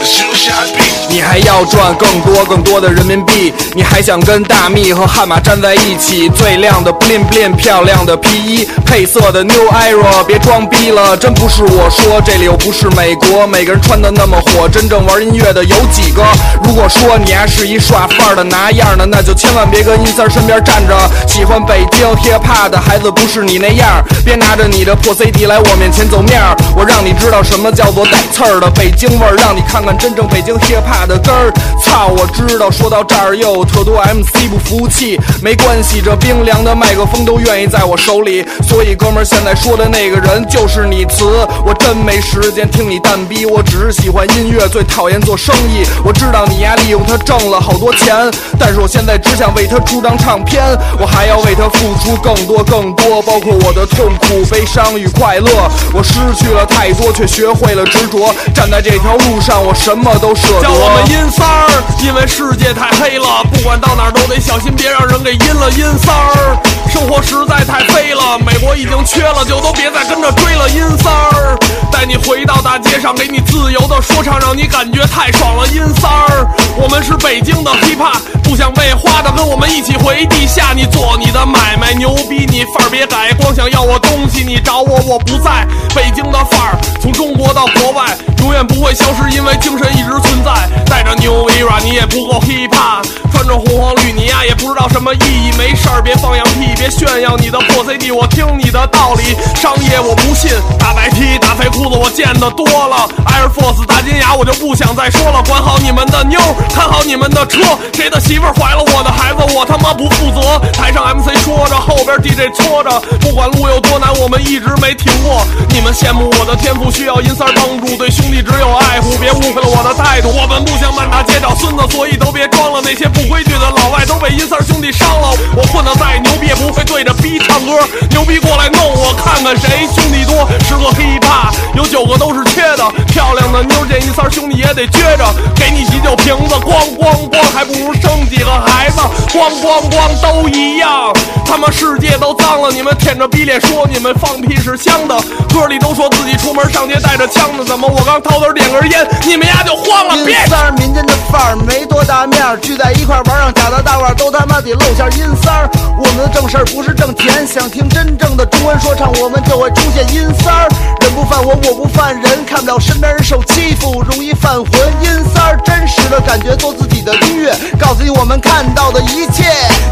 [1.10, 6.30] 你还要赚更多更多的人民币，你还想跟大蜜和悍马站在一起？
[6.30, 16.24] 最亮的 bling bling，漂亮的皮衣，配色的 New Era，别装逼了，真不是我说，这里又不是美国，每个人穿的那么火，真正玩音乐的有几个？
[16.64, 20.96] 如果说你还是一耍范儿的拿样的，那就千万别跟音三身边站着。
[21.28, 31.50] 喜欢北京 hip hop 的孩子不是你那样，别拿着你的破 CD 来我面前走面儿，我让你知道什么叫做带刺儿的北京味儿，让你看看真正北京 hip hop 的根儿。
[31.82, 45.86] 操，我知道，说到这儿又有特多 MC 不服气，没关系，这冰凉的麦克风都愿意在我手里，所以哥们儿现在说的那个人就是你词，我真没时间听你蛋逼，我只是喜欢音乐，最讨厌做生意。
[46.04, 50.62] 我知道你呀利用它挣了好多钱，但是我现在只想为它出张唱片，
[51.00, 55.50] 我还要为它付出更多更多，包括我的痛苦、悲伤与快乐。
[55.94, 60.62] 我失去了太多，却学会了执着，站在这条路上，我什么都舍得。
[60.62, 61.70] 叫我们阴三儿，
[62.04, 65.70] 因为世界太黑了，不管到哪儿都得小心，别让人给阴了。
[65.72, 66.58] 阴三儿，
[66.92, 70.70] 生活实在太飞了，美国已经缺了，就都别再跟着追了。
[70.70, 71.58] 阴三儿，
[71.92, 75.68] 带你回到大街上，给你自由的说唱，让你感觉太爽了。
[75.68, 80.74] 阴三儿，我们是北京的 hiphop，不想被花的，跟我们一起回地下。
[80.74, 85.68] 你做你的买卖，牛逼，你范儿别改，光想要我东西，你找我我不在。
[85.94, 90.70] 北京的范儿，从中国到国外，永远不会消失，因为精神一直存在。
[90.86, 95.52] 带着 New Era，你也不够 hiphop，穿着红黄绿，你呀也不知道什么意义。
[95.58, 99.36] 没事儿别放羊屁，别炫耀你的破 CD，我听你的道理。
[99.56, 105.42] 商业我不信，大白 T 大肥裤子我见得多了，Air Force 大金牙我就不想再说了。
[105.48, 106.40] 管好你们的妞，
[106.74, 107.60] 看好你们的车，
[107.94, 110.60] 谁的媳妇怀了我的孩子，我他妈不负责。
[110.74, 115.46] 台上 MC 说着，后边 DJ 搓着，不管路有多难，我们一直没停过。
[115.70, 120.30] 你们羡慕我的天赋，需要银三帮助，对兄弟只有爱护，别误会了我的态度。
[120.30, 122.82] 我们不想满大街找孙子，所以都别装了。
[122.84, 125.30] 那些不不规矩的老外都被银三兄弟伤了。
[125.56, 127.78] 我混的再牛逼，也不会对着逼唱歌。
[128.10, 130.48] 牛逼过来弄我，看看谁兄弟多。
[130.68, 135.26] 十个 hiphop 有九个都是缺的，漂亮的妞见银三兄弟也得撅着。
[135.56, 139.00] 给你几酒瓶子，咣咣咣，还不如生几个孩子，
[139.30, 141.14] 咣咣咣都一样。
[141.46, 145.16] 他妈世界都脏了，你们舔着逼脸说你们放屁是香的，
[145.54, 150.26] 歌里都说自己出门上街带着枪呢，怎么我刚掏兜点根烟，你们丫就慌了？
[150.26, 155.08] 别三民间的范儿没多大面，聚在一块儿玩让假的大腕都他妈得露下。
[155.10, 160.70] 阴三儿，我们的正事儿不是挣钱，想听真正的中文说唱，我们就会出现阴三儿。
[161.02, 164.72] 人不犯我，我不犯人，看不了身边人受欺负，容易犯浑。
[165.02, 169.44] 阴三儿，真实的感觉，做自己的音乐，告诉你我们看到的一切。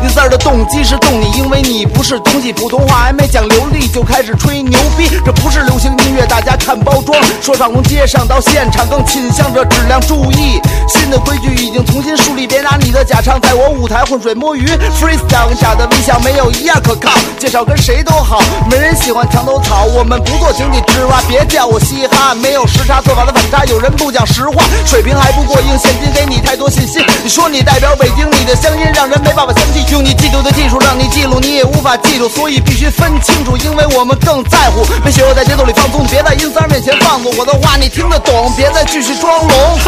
[0.02, 10.00] 阴三儿的动机是动你，因为你不是东西，普通话还没讲流利就开始吹牛逼，这不是流行音乐，大家看包装，说唱从街上到现场，更倾向着质量。
[10.08, 14.68] 注意，新的规矩已经重新树立，别拿你的假唱在我舞台浑水摸鱼。
[15.02, 18.40] Freestyle 跟假的微笑没有一样可靠，介绍跟谁都好，
[18.70, 19.86] 没人喜欢墙头草。
[19.86, 23.66] 我们不做井底之蛙，别叫我嘻哈，没有时差做法的反差。
[23.66, 27.04] 有人不讲实话，水平还不过硬，现金给你太多信心。
[27.24, 29.84] 你说你代表北京，你的乡音让人没办法相信。
[29.90, 34.86] 用你嫉妒的技术让你记录，你也无法记住，所以必须分清楚，因为我们更在乎。
[35.04, 37.34] 没学过在节奏里放松，别在音三面前放纵。
[37.40, 39.80] 我的话你听得懂，别再继续装聋。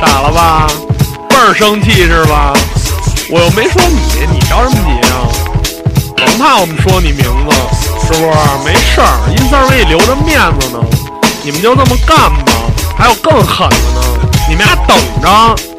[0.00, 0.66] 傻了吧？
[1.42, 2.52] 倍儿生气是吧？
[3.28, 5.26] 我又没说你，你着什么急啊？
[6.16, 7.56] 甭怕我们说你名字，
[8.06, 8.32] 是不是？
[8.64, 10.78] 没事儿，阴三儿给你留着面子呢。
[11.42, 12.52] 你们就这么干吧。
[12.96, 15.71] 还有更狠的呢，你们俩等着。